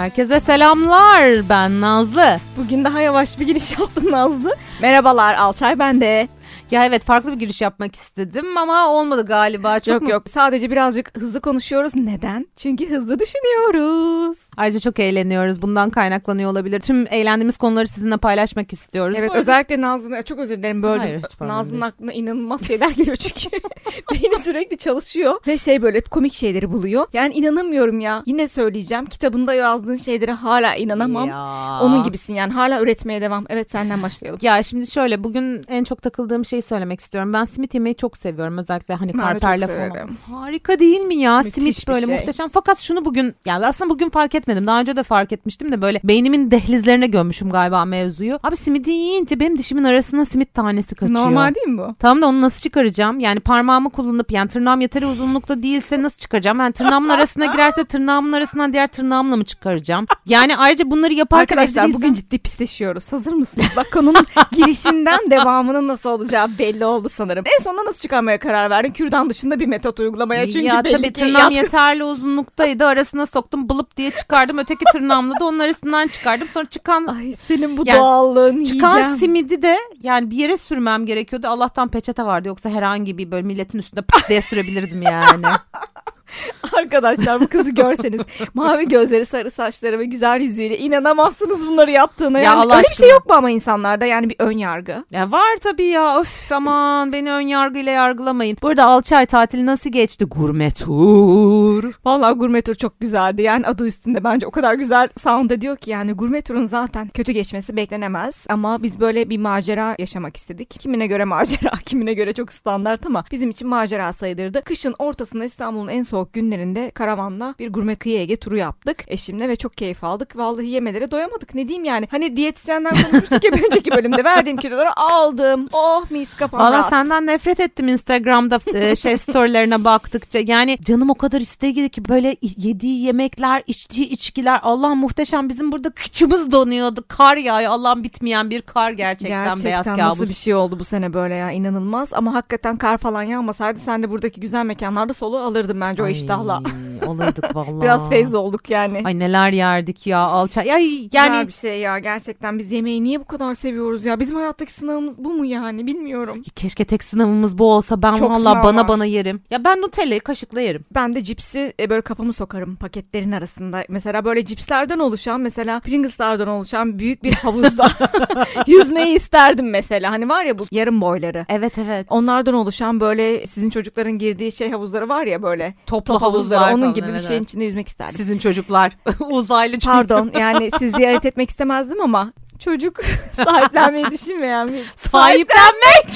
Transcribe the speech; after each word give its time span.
Herkese 0.00 0.40
selamlar. 0.40 1.48
Ben 1.48 1.80
Nazlı. 1.80 2.40
Bugün 2.56 2.84
daha 2.84 3.00
yavaş 3.00 3.38
bir 3.38 3.46
giriş 3.46 3.70
yaptın 3.78 4.12
Nazlı. 4.12 4.56
Merhabalar 4.80 5.34
Alçay 5.34 5.78
ben 5.78 6.00
de. 6.00 6.28
Ya 6.70 6.86
evet 6.86 7.04
farklı 7.04 7.32
bir 7.32 7.36
giriş 7.38 7.60
yapmak 7.60 7.94
istedim 7.96 8.56
ama 8.58 8.88
olmadı 8.88 9.26
galiba. 9.26 9.80
Çok 9.80 9.92
yok 9.94 10.02
mu- 10.02 10.10
yok 10.10 10.22
sadece 10.30 10.70
birazcık 10.70 11.18
hızlı 11.20 11.40
konuşuyoruz. 11.40 11.94
Neden? 11.94 12.46
Çünkü 12.56 12.90
hızlı 12.90 13.18
düşünüyoruz. 13.18 14.38
Ayrıca 14.56 14.80
çok 14.80 14.98
eğleniyoruz. 14.98 15.62
Bundan 15.62 15.90
kaynaklanıyor 15.90 16.50
olabilir. 16.50 16.80
Tüm 16.80 17.06
eğlendiğimiz 17.10 17.56
konuları 17.56 17.86
sizinle 17.86 18.16
paylaşmak 18.16 18.72
istiyoruz. 18.72 19.16
Evet 19.18 19.34
özellikle 19.34 19.80
Nazlı'nın 19.80 20.22
çok 20.22 20.38
özür 20.38 20.56
dilerim 20.58 20.82
böldüm. 20.82 21.00
Hayır, 21.00 21.22
Nazlı'nın 21.40 21.80
aklına 21.80 22.12
inanılmaz 22.12 22.66
şeyler 22.66 22.90
geliyor 22.90 23.16
çünkü. 23.16 23.56
Beyni 24.12 24.36
sürekli 24.36 24.76
çalışıyor 24.76 25.34
ve 25.46 25.58
şey 25.58 25.82
böyle 25.82 25.98
hep 25.98 26.10
komik 26.10 26.34
şeyleri 26.34 26.72
buluyor. 26.72 27.06
Yani 27.12 27.34
inanamıyorum 27.34 28.00
ya. 28.00 28.22
Yine 28.26 28.48
söyleyeceğim. 28.48 29.06
Kitabında 29.06 29.54
yazdığın 29.54 29.96
şeylere 29.96 30.32
hala 30.32 30.74
inanamam. 30.74 31.28
Ya. 31.28 31.78
Onun 31.82 32.02
gibisin 32.02 32.34
yani 32.34 32.52
hala 32.52 32.80
üretmeye 32.82 33.20
devam. 33.20 33.44
Evet 33.48 33.70
senden 33.70 34.02
başlayalım. 34.02 34.38
Ya 34.42 34.62
şimdi 34.62 34.86
şöyle 34.86 35.24
bugün 35.24 35.62
en 35.68 35.84
çok 35.84 36.02
takıldığım 36.02 36.44
şeyi 36.60 36.68
söylemek 36.68 37.00
istiyorum. 37.00 37.32
Ben 37.32 37.44
simit 37.44 37.74
yemeyi 37.74 37.94
çok 37.94 38.16
seviyorum. 38.16 38.58
Özellikle 38.58 38.94
hani 38.94 39.12
Ben 39.12 39.18
karperle 39.18 39.66
falan. 39.66 40.10
Harika 40.30 40.78
değil 40.78 41.00
mi 41.00 41.14
ya? 41.14 41.38
Müthiş 41.38 41.54
simit 41.54 41.88
böyle 41.88 42.06
şey. 42.06 42.14
muhteşem. 42.14 42.48
Fakat 42.48 42.78
şunu 42.78 43.04
bugün 43.04 43.34
yani 43.44 43.66
aslında 43.66 43.90
bugün 43.90 44.08
fark 44.08 44.34
etmedim. 44.34 44.66
Daha 44.66 44.80
önce 44.80 44.96
de 44.96 45.02
fark 45.02 45.32
etmiştim 45.32 45.72
de 45.72 45.82
böyle 45.82 46.00
beynimin 46.04 46.50
dehlizlerine 46.50 47.06
gömmüşüm 47.06 47.50
galiba 47.50 47.84
mevzuyu. 47.84 48.38
Abi 48.42 48.56
simidi 48.56 48.90
yiyince 48.90 49.40
benim 49.40 49.58
dişimin 49.58 49.84
arasına 49.84 50.24
simit 50.24 50.54
tanesi 50.54 50.94
kaçıyor. 50.94 51.20
Normal 51.20 51.54
değil 51.54 51.66
mi 51.66 51.78
bu? 51.78 51.94
Tamam 51.98 52.22
da 52.22 52.26
onu 52.26 52.40
nasıl 52.40 52.60
çıkaracağım? 52.60 53.20
Yani 53.20 53.40
parmağımı 53.40 53.90
kullanıp 53.90 54.32
yani 54.32 54.48
tırnağım 54.48 54.80
yeteri 54.80 55.06
uzunlukta 55.06 55.62
değilse 55.62 56.02
nasıl 56.02 56.18
çıkaracağım? 56.18 56.60
Yani 56.60 56.72
tırnağımın 56.72 57.08
arasına 57.08 57.46
girerse 57.46 57.84
tırnağımın 57.84 58.32
arasından 58.32 58.72
diğer 58.72 58.86
tırnağımla 58.86 59.36
mı 59.36 59.44
çıkaracağım? 59.44 60.06
Yani 60.26 60.56
ayrıca 60.56 60.90
bunları 60.90 61.14
yaparken 61.14 61.56
Arkadaşlar 61.56 61.84
evde 61.84 61.94
bugün 61.94 62.14
ciddi 62.14 62.38
pisleşiyoruz. 62.38 63.12
Hazır 63.12 63.32
mısınız? 63.32 63.66
Bak 63.76 63.86
konunun 63.92 64.26
girişinden 64.52 65.30
devamının 65.30 65.88
nasıl 65.88 66.10
olacağı 66.10 66.49
belli 66.58 66.84
oldu 66.84 67.08
sanırım. 67.08 67.44
En 67.58 67.62
sonunda 67.62 67.84
nasıl 67.84 68.00
çıkarmaya 68.00 68.38
karar 68.38 68.70
verdin? 68.70 68.92
Kürdan 68.92 69.30
dışında 69.30 69.60
bir 69.60 69.66
metot 69.66 70.00
uygulamaya 70.00 70.46
çünkü 70.46 70.60
ya 70.60 70.84
belli 70.84 70.92
tabii 70.96 71.06
ki 71.06 71.12
tırnağım 71.12 71.52
yat- 71.54 71.64
yeterli 71.64 72.04
uzunluktaydı. 72.04 72.86
Arasına 72.86 73.26
soktum 73.26 73.68
bılıp 73.68 73.96
diye 73.96 74.10
çıkardım. 74.10 74.58
Öteki 74.58 74.84
tırnağımla 74.92 75.40
da 75.40 75.44
onun 75.44 75.58
arasından 75.58 76.08
çıkardım. 76.08 76.48
Sonra 76.48 76.66
çıkan 76.66 77.06
Ay 77.06 77.32
senin 77.46 77.76
bu 77.76 77.82
Yani 77.86 77.98
doğallığın 77.98 78.64
çıkan 78.64 78.90
yiyeceğim. 78.96 79.18
simidi 79.18 79.62
de 79.62 79.76
yani 80.02 80.30
bir 80.30 80.36
yere 80.36 80.56
sürmem 80.56 81.06
gerekiyordu. 81.06 81.48
Allah'tan 81.48 81.88
peçete 81.88 82.22
vardı. 82.24 82.48
Yoksa 82.48 82.68
herhangi 82.68 83.18
bir 83.18 83.30
böyle 83.30 83.46
milletin 83.46 83.78
üstünde 83.78 84.02
pıt 84.02 84.28
diye 84.28 84.42
sürebilirdim 84.42 85.02
yani. 85.02 85.46
Arkadaşlar 86.72 87.40
bu 87.40 87.48
kızı 87.48 87.70
görseniz 87.70 88.20
mavi 88.54 88.88
gözleri 88.88 89.26
sarı 89.26 89.50
saçları 89.50 89.98
ve 89.98 90.04
güzel 90.04 90.40
yüzüyle 90.40 90.78
inanamazsınız 90.78 91.66
bunları 91.66 91.90
yaptığına. 91.90 92.38
Ya 92.38 92.44
Yani 92.44 92.60
Allah 92.60 92.76
öyle 92.76 92.86
bir 92.90 92.96
şey 92.96 93.10
yok 93.10 93.26
mu 93.26 93.34
ama 93.34 93.50
insanlarda 93.50 94.06
yani 94.06 94.30
bir 94.30 94.36
ön 94.38 94.58
yargı? 94.58 95.04
Ya 95.10 95.30
var 95.30 95.56
tabii 95.62 95.86
ya. 95.86 96.20
Öf 96.20 96.52
aman 96.52 97.12
beni 97.12 97.32
ön 97.32 97.40
yargıyla 97.40 97.92
yargılamayın. 97.92 98.56
Burada 98.62 98.84
Alçay 98.84 99.26
tatili 99.26 99.66
nasıl 99.66 99.90
geçti? 99.90 100.24
Gurme 100.24 100.70
tur. 100.70 101.92
Vallahi 102.04 102.34
gurme 102.38 102.62
tur 102.62 102.74
çok 102.74 103.00
güzeldi. 103.00 103.42
Yani 103.42 103.66
adı 103.66 103.86
üstünde 103.86 104.24
bence 104.24 104.46
o 104.46 104.50
kadar 104.50 104.74
güzel 104.74 105.08
sound 105.22 105.50
ediyor 105.50 105.76
ki 105.76 105.90
yani 105.90 106.12
gurme 106.12 106.42
turun 106.42 106.64
zaten 106.64 107.08
kötü 107.08 107.32
geçmesi 107.32 107.76
beklenemez. 107.76 108.44
Ama 108.48 108.82
biz 108.82 109.00
böyle 109.00 109.30
bir 109.30 109.38
macera 109.38 109.96
yaşamak 109.98 110.36
istedik. 110.36 110.70
Kimine 110.70 111.06
göre 111.06 111.24
macera, 111.24 111.70
kimine 111.86 112.14
göre 112.14 112.32
çok 112.32 112.52
standart 112.52 113.06
ama 113.06 113.24
bizim 113.32 113.50
için 113.50 113.68
macera 113.68 114.12
sayılırdı. 114.12 114.62
Kışın 114.64 114.94
ortasında 114.98 115.44
İstanbul'un 115.44 115.88
en 115.88 116.02
soğuk 116.02 116.19
günlerinde 116.32 116.90
karavanla 116.90 117.54
bir 117.58 117.72
gurme 117.72 117.94
kıyı 117.94 118.18
Ege 118.20 118.36
turu 118.36 118.56
yaptık 118.56 119.04
eşimle 119.08 119.48
ve 119.48 119.56
çok 119.56 119.76
keyif 119.76 120.04
aldık. 120.04 120.36
Vallahi 120.36 120.66
yemelere 120.66 121.10
doyamadık. 121.10 121.54
Ne 121.54 121.68
diyeyim 121.68 121.84
yani? 121.84 122.08
Hani 122.10 122.36
diyetisyenden 122.36 122.90
konuşmuştuk 122.94 123.44
ya 123.44 123.50
önceki 123.66 123.90
bölümde. 123.90 124.24
Verdiğim 124.24 124.56
kiloları 124.56 125.00
aldım. 125.00 125.68
Oh 125.72 126.10
mis 126.10 126.36
kafam 126.36 126.60
Valla 126.60 126.82
senden 126.82 127.26
nefret 127.26 127.60
ettim 127.60 127.88
Instagram'da 127.88 128.60
e, 128.74 128.96
şey 128.96 129.16
storylerine 129.16 129.84
baktıkça. 129.84 130.38
Yani 130.46 130.78
canım 130.84 131.10
o 131.10 131.14
kadar 131.14 131.40
istedi 131.40 131.88
ki 131.88 132.08
böyle 132.08 132.36
yediği 132.42 133.02
yemekler, 133.02 133.62
içtiği 133.66 134.08
içkiler. 134.08 134.60
Allah 134.62 134.94
muhteşem 134.94 135.48
bizim 135.48 135.72
burada 135.72 135.90
kıçımız 135.90 136.52
donuyordu. 136.52 137.04
Kar 137.08 137.36
yağıyor. 137.36 137.70
Allah'ım 137.72 138.04
bitmeyen 138.04 138.50
bir 138.50 138.62
kar 138.62 138.90
gerçekten, 138.90 139.44
Gerçekten 139.44 139.64
beyaz 139.64 139.86
nasıl 139.86 140.00
kabus. 140.16 140.28
bir 140.28 140.34
şey 140.34 140.54
oldu 140.54 140.78
bu 140.78 140.84
sene 140.84 141.12
böyle 141.12 141.34
ya 141.34 141.50
inanılmaz 141.50 142.12
ama 142.12 142.34
hakikaten 142.34 142.76
kar 142.76 142.98
falan 142.98 143.22
yağmasaydı 143.22 143.78
sen 143.80 144.02
de 144.02 144.10
buradaki 144.10 144.40
güzel 144.40 144.64
mekanlarda 144.64 145.12
soluğu 145.12 145.38
alırdın 145.38 145.80
bence 145.80 146.02
o 146.02 146.06
Ay, 146.10 146.16
iştahla. 146.16 146.62
Olurduk 147.06 147.56
vallahi. 147.56 147.80
Biraz 147.82 148.08
feyz 148.08 148.34
olduk 148.34 148.70
yani. 148.70 149.02
Ay 149.04 149.18
neler 149.18 149.52
yerdik 149.52 150.06
ya 150.06 150.18
alçak. 150.18 150.66
Ay 150.66 150.90
Yani 150.94 151.10
yani 151.12 151.46
bir 151.48 151.52
şey 151.52 151.78
ya 151.80 151.98
gerçekten 151.98 152.58
biz 152.58 152.72
yemeği 152.72 153.04
niye 153.04 153.20
bu 153.20 153.24
kadar 153.24 153.54
seviyoruz 153.54 154.04
ya? 154.04 154.20
Bizim 154.20 154.36
hayattaki 154.36 154.72
sınavımız 154.72 155.18
bu 155.18 155.32
mu 155.34 155.44
yani 155.44 155.86
bilmiyorum. 155.86 156.42
keşke 156.56 156.84
tek 156.84 157.04
sınavımız 157.04 157.58
bu 157.58 157.72
olsa 157.72 158.02
ben 158.02 158.14
Çok 158.16 158.30
valla 158.30 158.38
sınav 158.38 158.62
bana 158.64 158.80
var. 158.80 158.88
bana 158.88 159.04
yerim. 159.04 159.40
Ya 159.50 159.64
ben 159.64 159.80
Nutella'yı 159.80 160.20
kaşıkla 160.20 160.60
yerim. 160.60 160.84
Ben 160.94 161.14
de 161.14 161.24
cipsi 161.24 161.72
e, 161.80 161.90
böyle 161.90 162.00
kafamı 162.02 162.32
sokarım 162.32 162.76
paketlerin 162.76 163.32
arasında. 163.32 163.84
Mesela 163.88 164.24
böyle 164.24 164.44
cipslerden 164.44 164.98
oluşan 164.98 165.40
mesela 165.40 165.80
Pringles'lardan 165.80 166.48
oluşan 166.48 166.98
büyük 166.98 167.24
bir 167.24 167.32
havuzda 167.32 167.86
yüzmeyi 168.66 169.16
isterdim 169.16 169.70
mesela. 169.70 170.10
Hani 170.10 170.28
var 170.28 170.44
ya 170.44 170.58
bu 170.58 170.66
yarım 170.70 171.00
boyları. 171.00 171.46
Evet 171.48 171.78
evet. 171.78 172.06
Onlardan 172.10 172.54
oluşan 172.54 173.00
böyle 173.00 173.46
sizin 173.46 173.70
çocukların 173.70 174.18
girdiği 174.18 174.52
şey 174.52 174.70
havuzları 174.70 175.08
var 175.08 175.24
ya 175.26 175.42
böyle. 175.42 175.74
Toplu 176.04 176.26
havuzlar 176.26 176.72
onun 176.72 176.94
gibi 176.94 177.06
evet, 177.10 177.22
bir 177.22 177.28
şeyin 177.28 177.44
içinde 177.44 177.64
yüzmek 177.64 177.88
isterdim. 177.88 178.16
Sizin 178.16 178.38
çocuklar 178.38 178.92
uzaylı 179.30 179.72
çocuk. 179.72 179.92
Pardon 179.92 180.30
yani 180.38 180.70
siz 180.78 180.94
ziyaret 180.94 181.24
etmek 181.24 181.50
istemezdim 181.50 182.02
ama 182.02 182.32
çocuk 182.58 183.00
sahiplenmeyi 183.44 184.10
düşünmeyen 184.10 184.68
bir 184.68 184.84
Sahiplenmek. 184.96 186.06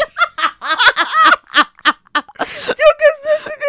Çok 2.66 2.96
özür 3.10 3.44
dilerim. 3.44 3.63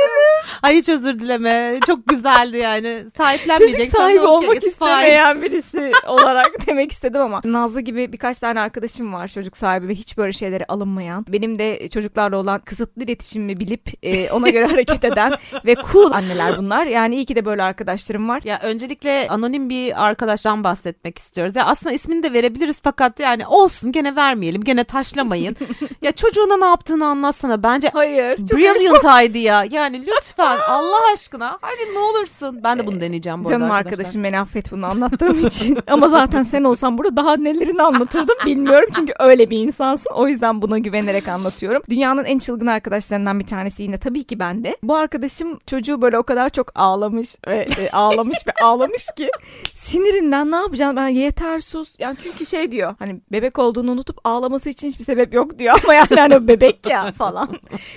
Ay 0.63 0.75
hiç 0.75 0.89
özür 0.89 1.19
dileme. 1.19 1.79
Çok 1.85 2.07
güzeldi 2.07 2.57
yani. 2.57 3.03
Sahiplenmeyeceksen 3.17 3.83
Çocuk 3.85 3.97
sahibi 3.97 4.19
olmak 4.19 4.63
istemeyen 4.63 5.41
birisi 5.41 5.91
olarak 6.07 6.51
demek 6.67 6.91
istedim 6.91 7.21
ama 7.21 7.41
Nazlı 7.45 7.81
gibi 7.81 8.11
birkaç 8.13 8.39
tane 8.39 8.59
arkadaşım 8.59 9.13
var 9.13 9.27
çocuk 9.27 9.57
sahibi 9.57 9.87
ve 9.87 9.95
hiç 9.95 10.17
böyle 10.17 10.33
şeylere 10.33 10.65
alınmayan. 10.67 11.25
Benim 11.29 11.59
de 11.59 11.89
çocuklarla 11.89 12.37
olan 12.37 12.59
kısıtlı 12.59 13.03
iletişimimi 13.03 13.59
bilip 13.59 13.89
e, 14.03 14.31
ona 14.31 14.49
göre 14.49 14.65
hareket 14.71 15.03
eden 15.03 15.33
ve 15.65 15.75
cool 15.91 16.11
anneler 16.11 16.57
bunlar. 16.57 16.85
Yani 16.87 17.15
iyi 17.15 17.25
ki 17.25 17.35
de 17.35 17.45
böyle 17.45 17.63
arkadaşlarım 17.63 18.29
var. 18.29 18.41
Ya 18.43 18.59
öncelikle 18.61 19.27
anonim 19.29 19.69
bir 19.69 20.05
arkadaştan 20.05 20.63
bahsetmek 20.63 21.17
istiyoruz. 21.17 21.55
Ya 21.55 21.65
aslında 21.65 21.93
ismini 21.93 22.23
de 22.23 22.33
verebiliriz 22.33 22.79
fakat 22.83 23.19
yani 23.19 23.47
olsun 23.47 23.91
gene 23.91 24.15
vermeyelim. 24.15 24.63
Gene 24.63 24.83
taşlamayın. 24.83 25.55
ya 26.01 26.11
çocuğuna 26.11 26.57
ne 26.57 26.65
yaptığını 26.65 27.05
anlatsana. 27.05 27.63
Bence 27.63 27.89
Hayır. 27.93 28.37
Brilliant 28.37 29.29
idea. 29.29 29.65
Yani 29.71 30.05
lütfen 30.07 30.44
Allah 30.67 31.13
aşkına. 31.13 31.57
Hadi 31.61 31.93
ne 31.93 31.99
olursun. 31.99 32.59
Ben 32.63 32.79
de 32.79 32.87
bunu 32.87 33.01
deneyeceğim 33.01 33.43
bu 33.43 33.49
Canım 33.49 33.63
arada 33.63 33.73
arkadaşlar. 33.73 33.99
arkadaşım 34.03 34.23
beni 34.23 34.39
affet 34.39 34.71
bunu 34.71 34.85
anlattığım 34.85 35.47
için. 35.47 35.77
Ama 35.87 36.07
zaten 36.09 36.43
sen 36.43 36.63
olsan 36.63 36.97
burada 36.97 37.15
daha 37.15 37.37
nelerini 37.37 37.81
anlatırdım 37.81 38.35
bilmiyorum. 38.45 38.89
Çünkü 38.95 39.13
öyle 39.19 39.49
bir 39.49 39.57
insansın. 39.59 40.11
O 40.15 40.27
yüzden 40.27 40.61
buna 40.61 40.77
güvenerek 40.77 41.27
anlatıyorum. 41.27 41.81
Dünyanın 41.89 42.25
en 42.25 42.39
çılgın 42.39 42.67
arkadaşlarından 42.67 43.39
bir 43.39 43.47
tanesi 43.47 43.83
yine 43.83 43.97
tabii 43.97 44.23
ki 44.23 44.39
bende. 44.39 44.77
Bu 44.83 44.95
arkadaşım 44.95 45.59
çocuğu 45.67 46.01
böyle 46.01 46.17
o 46.17 46.23
kadar 46.23 46.49
çok 46.49 46.71
ağlamış 46.75 47.35
ve 47.47 47.65
e, 47.79 47.89
ağlamış 47.89 48.37
ve 48.47 48.51
ağlamış 48.63 49.07
ki 49.17 49.29
sinirinden 49.73 50.51
ne 50.51 50.55
yapacağım 50.55 50.95
ben 50.95 51.07
yeter 51.07 51.59
sus. 51.59 51.89
Yani 51.99 52.17
çünkü 52.23 52.45
şey 52.45 52.71
diyor 52.71 52.95
hani 52.99 53.21
bebek 53.31 53.59
olduğunu 53.59 53.91
unutup 53.91 54.17
ağlaması 54.23 54.69
için 54.69 54.87
hiçbir 54.87 55.03
sebep 55.03 55.33
yok 55.33 55.59
diyor 55.59 55.79
ama 55.83 55.93
yani 55.93 56.15
hani 56.15 56.47
bebek 56.47 56.85
ya 56.89 57.11
falan. 57.11 57.49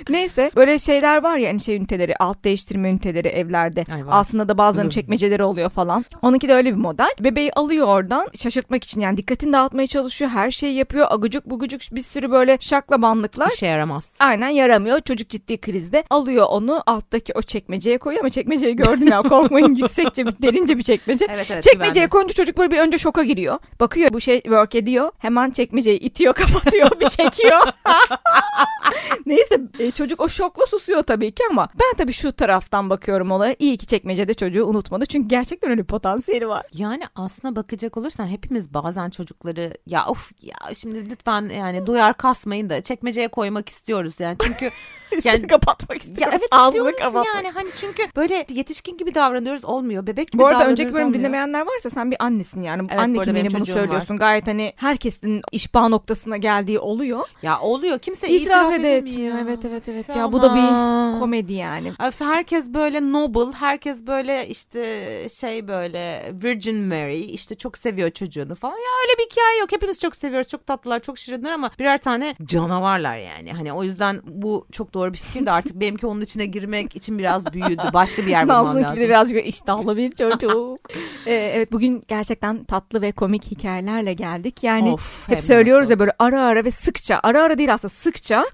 Neyse 0.08 0.50
böyle 0.56 0.78
şeyler 0.78 1.22
var 1.22 1.36
ya 1.36 1.48
hani 1.48 1.60
şey 1.60 1.76
üniteleri 1.76 2.16
alt 2.16 2.37
değiştirme 2.44 2.90
üniteleri 2.90 3.28
evlerde. 3.28 3.84
Ay 3.92 4.06
var. 4.06 4.12
Altında 4.12 4.48
da 4.48 4.58
bazen 4.58 4.88
çekmeceleri 4.88 5.44
oluyor 5.44 5.70
falan. 5.70 6.04
Onunki 6.22 6.48
de 6.48 6.54
öyle 6.54 6.70
bir 6.70 6.80
model. 6.80 7.10
Bebeği 7.20 7.52
alıyor 7.52 7.86
oradan 7.86 8.28
şaşırtmak 8.34 8.84
için 8.84 9.00
yani 9.00 9.16
dikkatini 9.16 9.52
dağıtmaya 9.52 9.86
çalışıyor. 9.86 10.30
Her 10.30 10.50
şeyi 10.50 10.74
yapıyor. 10.76 11.06
Agucuk 11.10 11.46
bugucuk 11.46 11.80
bir 11.92 12.00
sürü 12.00 12.30
böyle 12.30 12.58
şaklabanlıklar. 12.60 13.50
İşe 13.50 13.66
yaramaz. 13.66 14.12
Aynen 14.18 14.48
yaramıyor. 14.48 15.00
Çocuk 15.00 15.28
ciddi 15.28 15.58
krizde. 15.60 16.04
Alıyor 16.10 16.46
onu 16.50 16.82
alttaki 16.86 17.32
o 17.34 17.42
çekmeceye 17.42 17.98
koyuyor 17.98 18.22
ama 18.22 18.30
çekmeceyi 18.30 18.76
gördüm 18.76 19.08
ya 19.08 19.22
korkmayın 19.22 19.74
yüksekçe 19.74 20.26
bir 20.26 20.42
derince 20.42 20.78
bir 20.78 20.82
çekmece. 20.82 21.26
Evet 21.30 21.50
evet. 21.50 21.62
Çekmeceye 21.62 21.92
güvenli. 21.92 22.08
koyunca 22.10 22.34
çocuk 22.34 22.58
böyle 22.58 22.70
bir 22.70 22.78
önce 22.78 22.98
şoka 22.98 23.22
giriyor. 23.22 23.58
Bakıyor 23.80 24.12
bu 24.12 24.20
şey 24.20 24.42
work 24.42 24.74
ediyor. 24.74 25.10
Hemen 25.18 25.50
çekmeceyi 25.50 25.98
itiyor 25.98 26.34
kapatıyor 26.38 26.90
bir 27.00 27.08
çekiyor. 27.08 27.58
Neyse 29.26 29.60
e, 29.78 29.90
çocuk 29.90 30.20
o 30.20 30.28
şokla 30.28 30.66
susuyor 30.66 31.02
tabii 31.02 31.32
ki 31.32 31.42
ama 31.50 31.68
ben 31.74 31.96
tabii 31.96 32.12
şu 32.12 32.27
taraftan 32.32 32.90
bakıyorum 32.90 33.30
olaya. 33.30 33.56
İyi 33.58 33.76
ki 33.76 33.86
çekmecede 33.86 34.34
çocuğu 34.34 34.66
unutmadı. 34.66 35.06
Çünkü 35.06 35.28
gerçekten 35.28 35.70
öyle 35.70 35.80
bir 35.80 35.86
potansiyeli 35.86 36.48
var. 36.48 36.66
Yani 36.74 37.04
aslına 37.14 37.56
bakacak 37.56 37.96
olursan 37.96 38.26
hepimiz 38.26 38.74
bazen 38.74 39.10
çocukları 39.10 39.74
ya 39.86 40.06
of 40.06 40.32
ya 40.42 40.74
şimdi 40.74 41.10
lütfen 41.10 41.48
yani 41.48 41.86
duyar 41.86 42.16
kasmayın 42.16 42.70
da 42.70 42.80
çekmeceye 42.80 43.28
koymak 43.28 43.68
istiyoruz 43.68 44.14
yani 44.20 44.36
çünkü 44.42 44.70
yani 45.24 45.46
kapatmak 45.46 46.00
istiyoruz. 46.00 46.22
Ya 46.22 46.28
evet 46.32 46.48
Ağzını 46.50 46.92
kapatmak. 46.92 47.26
Yani 47.34 47.50
hani 47.50 47.68
çünkü 47.80 48.02
böyle 48.16 48.46
yetişkin 48.48 48.96
gibi 48.96 49.14
davranıyoruz 49.14 49.64
olmuyor. 49.64 50.06
Bebek 50.06 50.32
gibi 50.32 50.42
Bu 50.42 50.46
arada 50.46 50.66
önceki 50.66 50.92
bölüm 50.92 51.06
olmuyor. 51.06 51.18
dinlemeyenler 51.18 51.60
varsa 51.60 51.90
sen 51.90 52.10
bir 52.10 52.24
annesin 52.24 52.62
yani. 52.62 52.82
Evet, 52.90 53.00
Anne 53.00 53.34
benim 53.34 53.52
bunu 53.54 53.66
söylüyorsun. 53.66 54.16
Gayet 54.16 54.46
hani 54.46 54.72
herkesin 54.76 55.42
işbah 55.52 55.88
noktasına 55.88 56.36
geldiği 56.36 56.78
oluyor. 56.78 57.20
Ya 57.42 57.60
oluyor. 57.60 57.98
Kimse 57.98 58.28
İtiraf 58.28 58.66
itiraf 58.66 58.80
ede 58.80 58.96
edemiyor. 58.96 59.38
Evet 59.42 59.64
evet 59.64 59.88
evet. 59.88 60.08
Ya 60.16 60.32
bu 60.32 60.42
da 60.42 60.54
bir 60.54 61.20
komedi 61.20 61.52
yani. 61.52 61.92
Öf, 62.06 62.17
Herkes 62.24 62.66
böyle 62.66 63.12
noble, 63.12 63.52
herkes 63.52 64.06
böyle 64.06 64.48
işte 64.48 65.08
şey 65.40 65.68
böyle 65.68 66.32
Virgin 66.42 66.76
Mary 66.76 67.34
işte 67.34 67.54
çok 67.54 67.78
seviyor 67.78 68.10
çocuğunu 68.10 68.54
falan. 68.54 68.72
Ya 68.72 68.90
öyle 69.02 69.18
bir 69.18 69.30
hikaye 69.32 69.58
yok. 69.60 69.72
Hepimiz 69.72 69.98
çok 69.98 70.16
seviyoruz. 70.16 70.48
Çok 70.48 70.66
tatlılar, 70.66 71.00
çok 71.00 71.18
şirinler 71.18 71.52
ama 71.52 71.70
birer 71.78 71.98
tane 71.98 72.34
canavarlar 72.44 73.18
yani. 73.18 73.52
Hani 73.52 73.72
o 73.72 73.84
yüzden 73.84 74.20
bu 74.24 74.66
çok 74.72 74.94
doğru 74.94 75.12
bir 75.12 75.18
fikir 75.18 75.46
de 75.46 75.50
artık 75.50 75.76
benimki 75.80 76.06
onun 76.06 76.20
içine 76.20 76.46
girmek 76.46 76.96
için 76.96 77.18
biraz 77.18 77.52
büyüdü. 77.52 77.82
Başka 77.92 78.22
bir 78.22 78.30
yer 78.30 78.48
bulmam 78.48 78.82
lazım. 78.82 78.96
de 78.96 79.08
birazcık 79.08 79.46
iştahlı 79.46 79.96
bir 79.96 80.12
çocuk. 80.12 80.78
Ee, 81.26 81.32
evet 81.32 81.72
bugün 81.72 82.02
gerçekten 82.08 82.64
tatlı 82.64 83.02
ve 83.02 83.12
komik 83.12 83.50
hikayelerle 83.50 84.12
geldik. 84.12 84.62
Yani 84.62 84.92
Of, 84.92 85.28
hep 85.28 85.40
söylüyoruz 85.40 85.82
nasıl. 85.82 85.90
ya 85.90 85.98
böyle 85.98 86.12
ara 86.18 86.42
ara 86.42 86.64
ve 86.64 86.70
sıkça. 86.70 87.20
Ara 87.22 87.42
ara 87.42 87.58
değil 87.58 87.74
aslında 87.74 87.94
sıkça. 87.94 88.44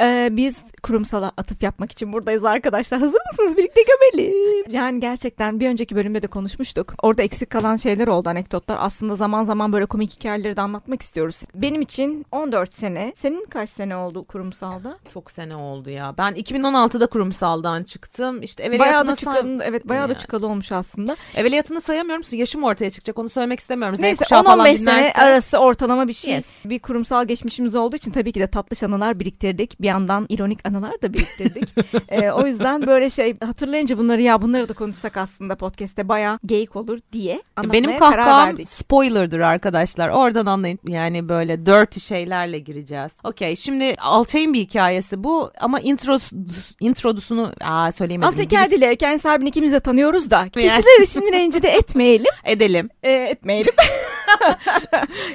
E, 0.00 0.28
biz 0.32 0.56
kurumsala 0.82 1.32
atıf 1.36 1.62
yapmak 1.62 1.92
için 1.92 2.12
buradayız 2.12 2.44
arkadaşlar. 2.44 3.00
Hazır 3.00 3.18
mısınız? 3.30 3.56
Birlikte 3.56 3.80
gömelim. 3.82 4.64
Yani 4.70 5.00
gerçekten 5.00 5.60
bir 5.60 5.68
önceki 5.68 5.96
bölümde 5.96 6.22
de 6.22 6.26
konuşmuştuk. 6.26 6.94
Orada 7.02 7.22
eksik 7.22 7.50
kalan 7.50 7.76
şeyler 7.76 8.08
oldu 8.08 8.28
anekdotlar. 8.28 8.76
Aslında 8.80 9.16
zaman 9.16 9.44
zaman 9.44 9.72
böyle 9.72 9.86
komik 9.86 10.12
hikayeleri 10.12 10.56
de 10.56 10.60
anlatmak 10.60 11.02
istiyoruz. 11.02 11.42
Benim 11.54 11.80
için 11.80 12.26
14 12.32 12.72
sene. 12.74 13.12
Senin 13.16 13.46
kaç 13.50 13.70
sene 13.70 13.96
oldu 13.96 14.24
kurumsalda? 14.24 14.98
Çok 15.12 15.30
sene 15.30 15.56
oldu 15.56 15.90
ya. 15.90 16.14
Ben 16.18 16.32
2016'da 16.32 17.06
kurumsaldan 17.06 17.82
çıktım. 17.82 18.42
İşte 18.42 18.62
Bayağı 18.62 18.76
evveliyatını, 18.76 19.10
da 19.10 19.16
say- 19.16 19.34
çıkalı, 19.36 19.62
evet 19.64 19.88
bayağı 19.88 20.08
da 20.08 20.12
Yani. 20.12 20.20
çıkalı 20.20 20.46
olmuş 20.46 20.72
aslında. 20.72 21.16
evveliyatını 21.36 21.80
sayamıyorum. 21.80 22.22
Yaşım 22.32 22.64
ortaya 22.64 22.90
çıkacak. 22.90 23.18
Onu 23.18 23.28
söylemek 23.28 23.60
istemiyorum. 23.60 23.98
Neyse 24.00 24.16
kuşağı 24.24 24.42
falan 24.42 24.66
10-15 24.66 24.76
sene 24.76 25.12
arası 25.12 25.58
ortalama 25.58 26.08
bir 26.08 26.12
şey. 26.12 26.34
Yes. 26.34 26.54
Bir 26.64 26.78
kurumsal 26.78 27.24
geçmişimiz 27.24 27.74
olduğu 27.74 27.96
için 27.96 28.10
tabii 28.10 28.32
ki 28.32 28.40
de 28.40 28.46
tatlış 28.46 28.82
anılar 28.82 29.20
biriktirdik. 29.20 29.81
Bir 29.82 29.86
yandan 29.86 30.26
ironik 30.28 30.68
anılar 30.68 31.02
da 31.02 31.12
biriktirdik. 31.12 31.68
Ee, 32.08 32.30
o 32.30 32.46
yüzden 32.46 32.86
böyle 32.86 33.10
şey 33.10 33.38
hatırlayınca 33.38 33.98
bunları 33.98 34.22
ya 34.22 34.42
bunları 34.42 34.68
da 34.68 34.72
konuşsak 34.72 35.16
aslında 35.16 35.56
podcast'te 35.56 36.08
bayağı 36.08 36.38
geyik 36.46 36.76
olur 36.76 36.98
diye 37.12 37.42
anlatmaya 37.56 37.82
Benim 37.82 37.98
kahkaham 37.98 38.58
spoiler'dır 38.64 39.40
arkadaşlar. 39.40 40.08
Oradan 40.08 40.46
anlayın. 40.46 40.78
Yani 40.88 41.28
böyle 41.28 41.66
dirty 41.66 42.00
şeylerle 42.00 42.58
gireceğiz. 42.58 43.12
Okey 43.24 43.56
şimdi 43.56 43.94
Altay'ın 44.00 44.54
bir 44.54 44.60
hikayesi 44.60 45.24
bu 45.24 45.50
ama 45.60 45.80
intros, 45.80 46.32
introdusunu 46.80 47.52
aa, 47.60 47.92
söyleyemedim. 47.92 48.28
Aslında 48.28 48.42
hikaye 48.42 48.70
değil. 48.70 48.82
Hikayenin 48.92 49.18
sahibini 49.18 49.48
ikimiz 49.48 49.72
de 49.72 49.80
tanıyoruz 49.80 50.30
da. 50.30 50.48
Kişileri 50.48 51.06
şimdi 51.06 51.32
rencide 51.32 51.68
etmeyelim. 51.68 52.32
Edelim. 52.44 52.88
Ee, 53.02 53.10
etmeyelim. 53.12 53.72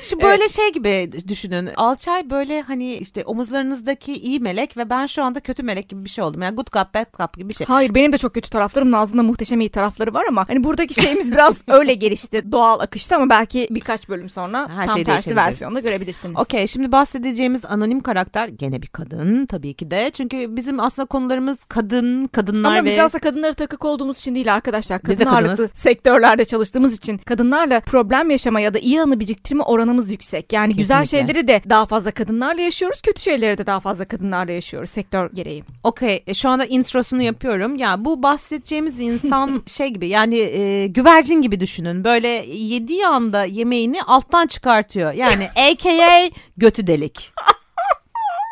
Şu 0.02 0.22
böyle 0.22 0.50
şey 0.50 0.72
gibi 0.72 1.10
düşünün. 1.28 1.70
Alçay 1.76 2.30
böyle 2.30 2.62
hani 2.62 2.96
işte 2.96 3.24
omuzlarınızdaki 3.26 4.14
iyi 4.14 4.40
melek 4.40 4.78
ve 4.78 4.90
ben 4.90 5.06
şu 5.06 5.24
anda 5.24 5.40
kötü 5.40 5.64
melek 5.64 5.90
gibi 5.90 6.06
bir 6.06 6.10
şey 6.10 6.24
oldum. 6.24 6.42
Yani 6.42 6.56
good 6.56 6.68
cop 6.68 6.94
bad 6.94 7.18
cop 7.18 7.38
gibi 7.38 7.50
bir 7.50 7.54
şey. 7.54 7.68
Hayır 7.68 7.96
benim 7.96 8.14
de 8.14 8.18
çok 8.18 8.34
kötü 8.34 8.50
taraflarım. 8.50 8.92
Nazlı'nın 8.92 9.26
muhteşem 9.26 9.62
iyi 9.62 9.70
tarafları 9.70 10.14
var 10.14 10.26
ama 10.30 10.44
hani 10.48 10.64
buradaki 10.64 10.94
şeyimiz 10.94 11.32
biraz 11.32 11.58
öyle 11.68 11.94
gelişti. 11.94 12.52
Doğal 12.52 12.80
akıştı 12.80 13.16
ama 13.16 13.30
belki 13.30 13.68
birkaç 13.72 14.10
bölüm 14.10 14.30
sonra 14.30 14.70
Her 14.70 14.88
tam 14.88 14.96
şey 14.96 15.04
tersi 15.04 15.36
versiyonda 15.36 15.80
görebilirsiniz. 15.80 16.38
Okey 16.38 16.68
şimdi 16.68 16.92
bahsedeceğimiz 16.92 17.66
anonim 17.66 18.02
karakter 18.02 18.48
gene 18.48 18.82
bir 18.82 18.88
kadın 18.88 19.46
tabii 19.46 19.74
ki 19.74 19.92
de. 19.92 20.10
Çünkü 20.14 20.56
bizim 20.56 20.80
aslında 20.80 21.06
konularımız 21.06 21.64
kadın, 21.64 22.26
kadınlar 22.26 22.70
Ama 22.70 22.84
ve... 22.84 22.92
biz 22.92 23.00
aslında 23.00 23.22
kadınlara 23.22 23.54
takık 23.54 23.86
olduğumuz 23.86 24.20
için 24.20 24.36
değil 24.36 24.54
arkadaşlar. 24.54 25.02
Biz 25.04 25.20
de 25.20 25.24
Kadın 25.24 25.36
ağırlıklı 25.36 25.68
sektörlerde 25.68 26.46
çalıştığımız 26.46 26.98
için 26.98 27.18
kadınlarla 27.18 27.80
problem 27.80 28.30
yaşama 28.30 28.60
ya 28.60 28.74
da 28.74 28.80
iyi 28.80 28.97
anı 29.02 29.20
biriktirme 29.20 29.64
oranımız 29.64 30.12
yüksek. 30.12 30.54
Yani 30.54 30.76
güzel 30.76 31.00
Kesinlikle. 31.04 31.28
şeyleri 31.34 31.48
de 31.48 31.62
daha 31.70 31.86
fazla 31.86 32.12
kadınlarla 32.12 32.62
yaşıyoruz. 32.62 33.02
Kötü 33.02 33.22
şeyleri 33.22 33.58
de 33.58 33.66
daha 33.66 33.80
fazla 33.80 34.06
kadınlarla 34.06 34.52
yaşıyoruz 34.52 34.90
sektör 34.90 35.30
gereği. 35.34 35.64
Okey 35.84 36.24
e, 36.28 36.34
şu 36.34 36.50
anda 36.50 36.66
introsunu 36.66 37.22
yapıyorum. 37.22 37.76
Ya 37.76 38.06
bu 38.06 38.24
bahsedeceğimiz 38.24 39.00
insan 39.00 39.64
şey 39.68 39.88
gibi 39.90 40.08
yani 40.08 40.38
e, 40.38 40.88
güvercin 40.88 41.42
gibi 41.42 41.60
düşünün. 41.60 42.04
Böyle 42.04 42.28
yediği 42.48 43.08
anda 43.08 43.46
yemeğini 43.46 44.04
alttan 44.04 44.48
çıkartıyor. 44.48 45.12
Yani 45.14 45.48
aka 45.56 46.30
götü 46.58 46.88
delik. 46.88 47.32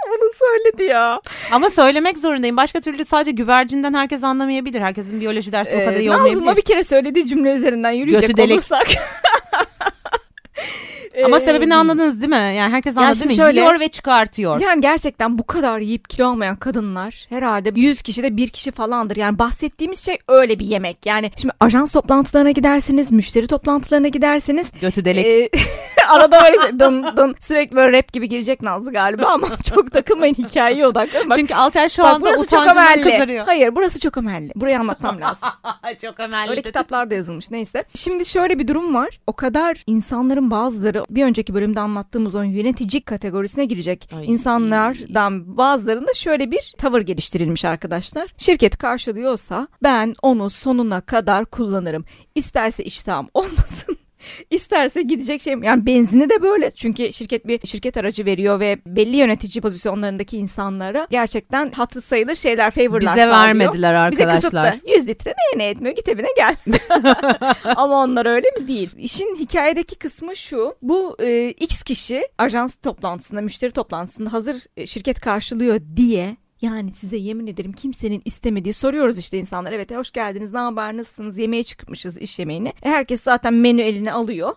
Bunu 0.10 0.30
söyledi 0.34 0.84
ya. 0.84 1.22
Ama 1.52 1.70
söylemek 1.70 2.18
zorundayım. 2.18 2.58
Başka 2.58 2.82
türlü 2.82 3.06
sadece 3.06 3.32
güvercinden 3.32 3.94
herkes 3.94 4.24
anlamayabilir. 4.24 4.82
Herkesin 4.82 5.22
biyoloji 5.22 5.52
dersi 5.52 5.76
o 5.76 5.80
kadar 5.86 6.00
iyi 6.00 6.10
Nazlı'nın 6.10 6.30
olmayabilir. 6.30 6.58
bir 6.58 6.62
kere 6.62 6.84
söylediği 6.84 7.28
cümle 7.28 7.54
üzerinden 7.54 7.92
yürüyecek 7.92 8.22
Götü 8.30 8.38
delik. 8.38 8.54
olursak. 8.54 8.88
Ama 11.25 11.40
sebebini 11.40 11.75
anladınız 11.75 12.22
değil 12.22 12.30
mi? 12.30 12.36
Yani 12.36 12.74
herkes 12.74 12.98
anladı 12.98 13.16
şimdi 13.16 13.30
değil 13.30 13.40
mi? 13.40 13.44
şöyle- 13.46 13.60
Yiyor 13.60 13.80
ve 13.80 13.88
çıkartıyor. 13.88 14.60
Yani 14.62 14.81
gerçekten 14.81 15.38
bu 15.38 15.46
kadar 15.48 15.80
yiyip 15.80 16.10
kilo 16.10 16.28
almayan 16.28 16.56
kadınlar 16.56 17.25
herhalde 17.30 17.72
100 17.75 18.02
kişide 18.02 18.38
bir 18.38 18.48
kişi 18.48 18.72
falandır. 18.72 19.16
Yani 19.16 19.40
bahsettiğimiz 19.40 20.06
şey 20.06 20.18
öyle 20.28 20.60
bir 20.60 20.66
yemek. 20.66 21.06
Yani 21.06 21.31
şimdi 21.42 21.54
ajans 21.60 21.92
toplantılarına 21.92 22.52
giderseniz, 22.52 23.12
müşteri 23.12 23.48
toplantılarına 23.48 24.07
giderseniz 24.07 24.68
Götü 24.81 25.06
delik. 25.06 25.25
e, 25.25 25.50
arada 26.12 26.42
böyle 26.42 26.62
şey, 26.62 26.80
dın 26.80 27.06
dın 27.18 27.36
sürekli 27.40 27.75
böyle 27.75 27.98
rap 27.98 28.13
gibi 28.13 28.30
girecek 28.30 28.62
Nazlı 28.62 28.92
galiba 28.94 29.25
ama 29.25 29.48
çok 29.74 29.92
takılmayın 29.92 30.34
hikayeye 30.34 30.88
odaklanın. 30.88 31.30
Bak, 31.30 31.38
Çünkü 31.40 31.54
Alter 31.56 31.90
şu 31.90 32.04
bak 32.04 32.13
anda 32.13 32.25
burası 32.25 32.48
çok 32.48 32.68
amelli. 32.68 33.04
kızarıyor. 33.04 33.46
Hayır 33.46 33.75
burası 33.75 34.00
çok 34.00 34.18
amelli. 34.18 34.52
Burayı 34.56 34.80
anlatmam 34.80 35.22
lazım. 35.22 35.50
Çok 36.02 36.19
emelli. 36.19 36.50
Öyle 36.50 36.62
kitaplarda 36.62 37.16
yazılmış 37.16 37.52
neyse. 37.52 37.86
Şimdi 37.96 38.25
şöyle 38.25 38.60
bir 38.60 38.68
durum 38.68 38.96
var. 38.96 39.19
O 39.28 39.34
kadar 39.34 39.84
insanların 39.88 40.52
bazıları 40.52 41.04
bir 41.10 41.24
önceki 41.24 41.54
bölümde 41.54 41.80
anlattığımız 41.80 42.36
o 42.36 42.42
yönetici 42.42 43.01
kategorisine 43.01 43.66
girecek 43.66 44.10
Ay. 44.18 44.25
insanlardan 44.25 45.58
bazılarında 45.58 46.13
şöyle 46.13 46.51
bir 46.51 46.74
tavır 46.78 47.01
geliştirilmiş 47.01 47.66
arkadaşlar. 47.66 48.28
Şirket 48.38 48.78
karşılıyorsa 48.78 49.68
ben 49.84 50.16
onu 50.22 50.50
sonuna 50.50 51.01
kadar 51.01 51.46
kullanırım. 51.46 52.06
İsterse 52.36 52.84
iştahım 52.84 53.28
olmasın. 53.34 53.98
İsterse 54.50 55.01
gidecek 55.01 55.42
şey 55.42 55.54
yani 55.63 55.86
benzini 55.86 56.30
de 56.30 56.42
böyle 56.42 56.72
çünkü 56.72 57.13
şirket 57.13 57.48
bir 57.48 57.68
şirket 57.68 57.98
aracı 57.98 58.25
veriyor 58.25 58.60
ve 58.60 58.77
belli 58.86 59.18
yönetici 59.18 59.62
pozisyonlarındaki 59.62 60.38
insanlara 60.38 61.07
gerçekten 61.12 61.72
hatırı 61.72 62.01
sayılır 62.01 62.36
şeyler 62.36 62.72
favorlar 62.72 63.00
Bize 63.16 63.25
sağlıyor. 63.27 63.31
vermediler 63.31 64.12
Bize 64.12 64.25
arkadaşlar. 64.25 64.72
kısıtlı. 64.74 64.91
100 64.96 65.08
litre 65.08 65.32
neye 65.32 65.65
ne 65.65 65.70
etmiyor 65.70 65.96
git 65.96 66.10
evine 66.10 66.27
gel. 66.36 66.55
Ama 67.75 68.03
onlar 68.03 68.25
öyle 68.25 68.48
mi 68.60 68.67
değil? 68.67 68.89
İşin 68.98 69.36
hikayedeki 69.39 69.96
kısmı 69.96 70.36
şu. 70.36 70.75
Bu 70.82 71.15
e, 71.20 71.50
X 71.50 71.84
kişi 71.84 72.22
ajans 72.38 72.75
toplantısında, 72.75 73.41
müşteri 73.41 73.72
toplantısında 73.72 74.34
hazır 74.34 74.55
e, 74.77 74.86
şirket 74.86 75.20
karşılıyor 75.20 75.79
diye 75.96 76.38
yani 76.65 76.91
size 76.91 77.17
yemin 77.17 77.48
ederim 77.48 77.72
kimsenin 77.74 78.22
istemediği 78.25 78.74
soruyoruz 78.74 79.17
işte 79.17 79.38
insanlar. 79.38 79.72
Evet 79.72 79.95
hoş 79.95 80.12
geldiniz 80.12 80.53
ne 80.53 80.60
haber 80.60 80.98
nasılsınız 80.98 81.38
yemeğe 81.38 81.63
çıkmışız 81.63 82.17
iş 82.17 82.39
yemeğine. 82.39 82.69
E, 82.69 82.89
herkes 82.89 83.22
zaten 83.24 83.53
menü 83.53 83.81
eline 83.81 84.12
alıyor 84.12 84.53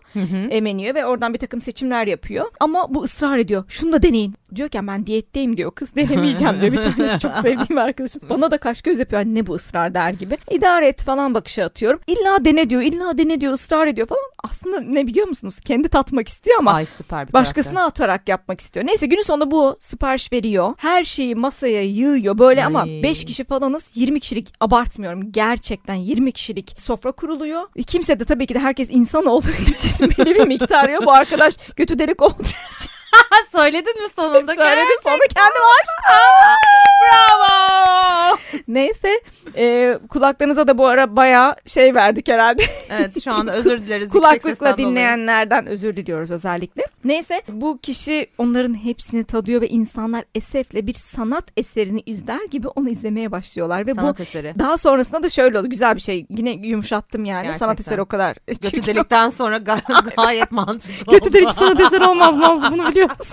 e, 0.49 0.61
menüye 0.61 0.95
ve 0.95 1.05
oradan 1.05 1.33
bir 1.33 1.39
takım 1.39 1.61
seçimler 1.61 2.07
yapıyor. 2.07 2.45
Ama 2.59 2.93
bu 2.93 3.03
ısrar 3.03 3.37
ediyor 3.37 3.63
şunu 3.67 3.93
da 3.93 4.03
deneyin. 4.03 4.35
Diyorken 4.55 4.87
ben 4.87 5.07
diyetteyim 5.07 5.57
diyor 5.57 5.71
kız 5.71 5.95
denemeyeceğim 5.95 6.61
diyor. 6.61 6.71
Bir 6.73 6.77
tanesi 6.95 7.19
çok 7.21 7.31
sevdiğim 7.41 7.77
arkadaşım. 7.77 8.21
Bana 8.29 8.51
da 8.51 8.57
kaş 8.57 8.81
göz 8.81 8.99
yapıyor 8.99 9.19
"Ay, 9.19 9.35
ne 9.35 9.47
bu 9.47 9.53
ısrar 9.53 9.93
der 9.93 10.11
gibi. 10.11 10.37
İdare 10.51 10.87
et 10.87 11.01
falan 11.03 11.33
bakışı 11.33 11.65
atıyorum. 11.65 11.99
İlla 12.07 12.45
dene 12.45 12.69
diyor 12.69 12.81
illa 12.81 13.17
dene 13.17 13.41
diyor 13.41 13.53
ısrar 13.53 13.87
ediyor 13.87 14.07
falan. 14.07 14.21
Aslında 14.43 14.79
ne 14.81 15.07
biliyor 15.07 15.27
musunuz 15.27 15.59
kendi 15.59 15.89
tatmak 15.89 16.27
istiyor 16.27 16.57
ama 16.59 16.73
Ay 16.73 16.85
süper 16.85 17.27
bir 17.27 17.33
Başkasına 17.33 17.73
karakter. 17.73 18.03
atarak 18.03 18.29
yapmak 18.29 18.61
istiyor. 18.61 18.85
Neyse 18.85 19.05
günün 19.05 19.21
sonunda 19.21 19.51
bu 19.51 19.77
sipariş 19.79 20.31
veriyor. 20.33 20.73
Her 20.77 21.03
şeyi 21.03 21.35
masaya 21.35 21.83
yığıyor 21.99 22.37
böyle 22.37 22.65
ama 22.65 22.81
Ay. 22.81 23.03
5 23.03 23.25
kişi 23.25 23.43
falanız 23.43 23.85
20 23.95 24.19
kişilik 24.19 24.53
abartmıyorum. 24.59 25.31
Gerçekten 25.31 25.95
20 25.95 26.31
kişilik 26.31 26.75
sofra 26.81 27.11
kuruluyor. 27.11 27.63
Kimse 27.87 28.19
de 28.19 28.25
tabii 28.25 28.47
ki 28.47 28.55
de 28.55 28.59
herkes 28.59 28.87
insan 28.91 29.25
olduğu 29.25 29.49
için 29.71 29.91
belli 30.17 30.35
bir 30.35 30.47
miktar 30.47 30.87
yiyor. 30.89 31.05
Bu 31.05 31.11
arkadaş 31.11 31.53
götü 31.75 31.99
delik 31.99 32.21
olduğu 32.21 32.41
için 32.43 32.89
Söyledin 33.51 34.01
mi 34.03 34.09
sonunda? 34.19 34.55
söyledim. 34.55 34.97
Sonra 35.03 35.17
kendim 35.35 35.61
açtım. 35.81 36.15
Bravo. 37.01 38.37
Neyse 38.67 39.21
e, 39.57 39.97
kulaklarınıza 40.09 40.67
da 40.67 40.77
bu 40.77 40.87
ara 40.87 41.15
bayağı 41.15 41.55
şey 41.65 41.95
verdik 41.95 42.27
herhalde. 42.29 42.63
Evet 42.89 43.23
şu 43.23 43.33
anda 43.33 43.53
özür 43.53 43.77
dileriz. 43.85 44.09
Kulaklıkla 44.09 44.49
sesten 44.49 44.73
dolayı. 44.73 44.87
dinleyenlerden 44.89 45.65
özür 45.67 45.95
diliyoruz 45.95 46.31
özellikle. 46.31 46.83
Neyse 47.03 47.41
bu 47.47 47.79
kişi 47.81 48.27
onların 48.37 48.83
hepsini 48.83 49.23
tadıyor 49.23 49.61
ve 49.61 49.67
insanlar 49.67 50.23
esefle 50.35 50.87
bir 50.87 50.93
sanat 50.93 51.45
eserini 51.57 52.03
izler 52.05 52.45
gibi 52.51 52.67
onu 52.67 52.89
izlemeye 52.89 53.31
başlıyorlar 53.31 53.87
ve 53.87 53.93
Sanat 53.93 54.19
bu 54.19 54.23
eseri. 54.23 54.53
daha 54.59 54.77
sonrasında 54.77 55.23
da 55.23 55.29
şöyle 55.29 55.59
oldu 55.59 55.69
güzel 55.69 55.95
bir 55.95 56.01
şey 56.01 56.25
yine 56.29 56.49
yumuşattım 56.51 57.25
yani 57.25 57.43
Gerçekten. 57.43 57.65
sanat 57.65 57.79
eseri 57.79 58.01
o 58.01 58.05
kadar 58.05 58.35
Götü 58.47 58.85
delikten 58.85 59.29
sonra 59.29 59.57
ga- 59.57 60.15
gayet 60.15 60.51
mantıklı 60.51 61.13
Kötü 61.13 61.29
oldu. 61.29 61.33
delik 61.33 61.49
sanat 61.55 61.79
eseri 61.79 62.03
olmaz 62.03 62.35
Nazlı 62.35 62.71
bunu 62.71 62.89
biliyoruz. 62.91 63.31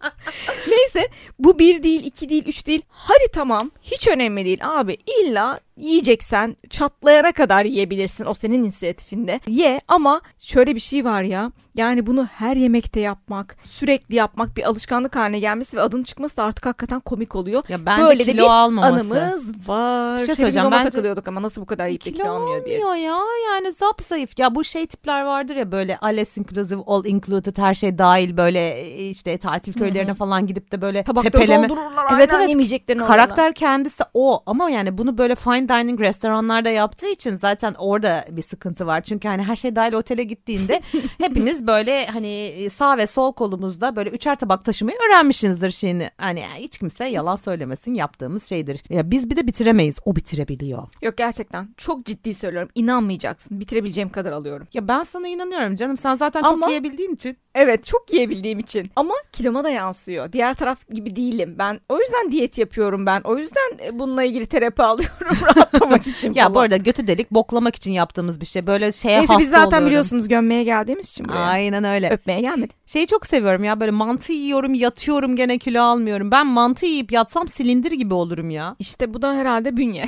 Neyse 0.68 1.08
bu 1.44 1.58
bir 1.58 1.82
değil 1.82 2.04
iki 2.04 2.28
değil 2.28 2.44
üç 2.46 2.66
değil 2.66 2.82
hadi 2.88 3.32
tamam 3.32 3.70
hiç 3.82 4.08
önemli 4.08 4.44
değil 4.44 4.60
abi 4.62 4.96
illa 5.20 5.60
yiyeceksen 5.76 6.56
çatlayana 6.70 7.32
kadar 7.32 7.64
yiyebilirsin 7.64 8.24
o 8.24 8.34
senin 8.34 8.64
inisiyatifinde 8.64 9.40
ye 9.48 9.80
ama 9.88 10.20
şöyle 10.38 10.74
bir 10.74 10.80
şey 10.80 11.04
var 11.04 11.22
ya 11.22 11.52
yani 11.74 12.06
bunu 12.06 12.26
her 12.26 12.56
yemekte 12.56 13.00
yapmak 13.00 13.56
sürekli 13.64 14.14
yapmak 14.14 14.56
bir 14.56 14.68
alışkanlık 14.68 15.16
haline 15.16 15.38
gelmesi 15.38 15.76
ve 15.76 15.80
adının 15.80 16.02
çıkması 16.02 16.36
da 16.36 16.44
artık 16.44 16.66
hakikaten 16.66 17.00
komik 17.00 17.36
oluyor. 17.36 17.62
Ya 17.68 17.86
bence 17.86 18.08
Böyle 18.08 18.26
de 18.26 18.32
kilo 18.32 18.42
bir 18.42 18.48
almaması. 18.48 18.94
Anımız 18.94 19.68
var. 19.68 20.20
Bir 20.20 20.26
şey 20.26 20.34
söyleyeceğim, 20.34 20.70
bence- 20.70 20.90
takılıyorduk 20.90 21.28
ama 21.28 21.42
nasıl 21.42 21.62
bu 21.62 21.66
kadar 21.66 21.86
yiyip 21.86 22.04
de 22.04 22.12
kilo 22.12 22.28
almıyor 22.28 22.64
diye. 22.64 22.84
almıyor 22.84 22.94
ya 22.94 23.18
yani 23.52 23.72
zap 23.72 24.02
zayıf. 24.02 24.38
Ya 24.38 24.54
bu 24.54 24.64
şey 24.64 24.86
tipler 24.86 25.22
vardır 25.22 25.56
ya 25.56 25.72
böyle 25.72 25.98
alles 25.98 26.38
inclusive 26.38 26.82
all 26.86 27.04
included 27.04 27.58
her 27.58 27.74
şey 27.74 27.98
dahil 27.98 28.36
böyle 28.36 28.80
e, 28.80 29.08
işte 29.08 29.38
tatil 29.38 29.72
köylerine 29.72 30.14
falan 30.14 30.46
gidip 30.46 30.72
de 30.72 30.82
böyle 30.82 31.02
Tabakları 31.02 31.29
tepeleme. 31.30 31.68
Evet, 32.14 32.30
evet. 32.34 32.48
yemeyeceklerini 32.48 33.04
Karakter 33.04 33.52
kendisi 33.52 34.04
o 34.14 34.42
ama 34.46 34.70
yani 34.70 34.98
bunu 34.98 35.18
böyle 35.18 35.34
fine 35.34 35.68
dining 35.68 36.00
restoranlarda 36.00 36.70
yaptığı 36.70 37.06
için 37.06 37.34
zaten 37.34 37.74
orada 37.78 38.24
bir 38.30 38.42
sıkıntı 38.42 38.86
var. 38.86 39.00
Çünkü 39.00 39.28
hani 39.28 39.42
her 39.42 39.56
şey 39.56 39.76
dahil 39.76 39.92
otele 39.92 40.24
gittiğinde 40.24 40.80
hepiniz 41.18 41.66
böyle 41.66 42.06
hani 42.06 42.68
sağ 42.70 42.96
ve 42.96 43.06
sol 43.06 43.32
kolumuzda 43.32 43.96
böyle 43.96 44.10
üçer 44.10 44.36
tabak 44.36 44.64
taşımayı 44.64 44.98
öğrenmişsinizdir 45.08 45.70
şimdi. 45.70 46.10
Hani 46.18 46.44
hiç 46.56 46.78
kimse 46.78 47.04
yalan 47.04 47.36
söylemesin 47.36 47.94
yaptığımız 47.94 48.48
şeydir. 48.48 48.80
Ya 48.90 49.10
biz 49.10 49.30
bir 49.30 49.36
de 49.36 49.46
bitiremeyiz. 49.46 49.98
O 50.04 50.16
bitirebiliyor. 50.16 50.88
Yok 51.02 51.16
gerçekten 51.16 51.68
çok 51.76 52.06
ciddi 52.06 52.34
söylüyorum 52.34 52.68
inanmayacaksın 52.74 53.60
bitirebileceğim 53.60 54.10
kadar 54.10 54.32
alıyorum. 54.32 54.66
Ya 54.74 54.88
ben 54.88 55.02
sana 55.02 55.28
inanıyorum 55.28 55.74
canım. 55.74 55.96
Sen 55.96 56.14
zaten 56.14 56.42
Ama- 56.42 56.66
çok 56.66 56.68
yiyebildiğin 56.68 57.14
için. 57.14 57.36
Evet 57.54 57.86
çok 57.86 58.12
yiyebildiğim 58.12 58.58
için 58.58 58.90
ama 58.96 59.14
kiloma 59.32 59.64
da 59.64 59.70
yansıyor. 59.70 60.32
Diğer 60.32 60.54
taraf 60.54 60.88
gibi 60.88 61.16
değilim 61.20 61.54
ben. 61.58 61.80
O 61.88 61.98
yüzden 61.98 62.32
diyet 62.32 62.58
yapıyorum 62.58 63.06
ben. 63.06 63.20
O 63.24 63.38
yüzden 63.38 63.78
e, 63.86 63.98
bununla 63.98 64.24
ilgili 64.24 64.46
terapi 64.46 64.82
alıyorum 64.90 65.36
rahatlamak 65.56 66.06
için 66.06 66.32
Ya 66.32 66.44
falan. 66.44 66.54
bu 66.54 66.60
arada 66.60 66.76
götü 66.76 67.06
delik 67.06 67.30
boklamak 67.30 67.76
için 67.76 67.92
yaptığımız 67.92 68.40
bir 68.40 68.46
şey. 68.46 68.66
Böyle 68.66 68.92
şeye 68.92 69.18
Neyse 69.18 69.26
hasta 69.32 69.38
biz 69.38 69.50
zaten 69.50 69.66
oluyorum. 69.66 69.86
biliyorsunuz 69.86 70.28
gömmeye 70.28 70.64
geldiğimiz 70.64 71.08
için 71.10 71.28
buraya. 71.28 71.38
Aynen 71.38 71.84
öyle. 71.84 72.10
Öpmeye 72.10 72.40
gelmedik. 72.40 72.76
Şeyi 72.86 73.06
çok 73.06 73.26
seviyorum 73.26 73.64
ya 73.64 73.80
böyle 73.80 73.90
mantı 73.90 74.32
yiyorum 74.32 74.74
yatıyorum 74.74 75.36
gene 75.36 75.58
kilo 75.58 75.82
almıyorum. 75.82 76.30
Ben 76.30 76.46
mantı 76.46 76.86
yiyip 76.86 77.12
yatsam 77.12 77.48
silindir 77.48 77.92
gibi 77.92 78.14
olurum 78.14 78.50
ya. 78.50 78.76
İşte 78.78 79.14
bu 79.14 79.22
da 79.22 79.34
herhalde 79.34 79.76
bünye. 79.76 80.04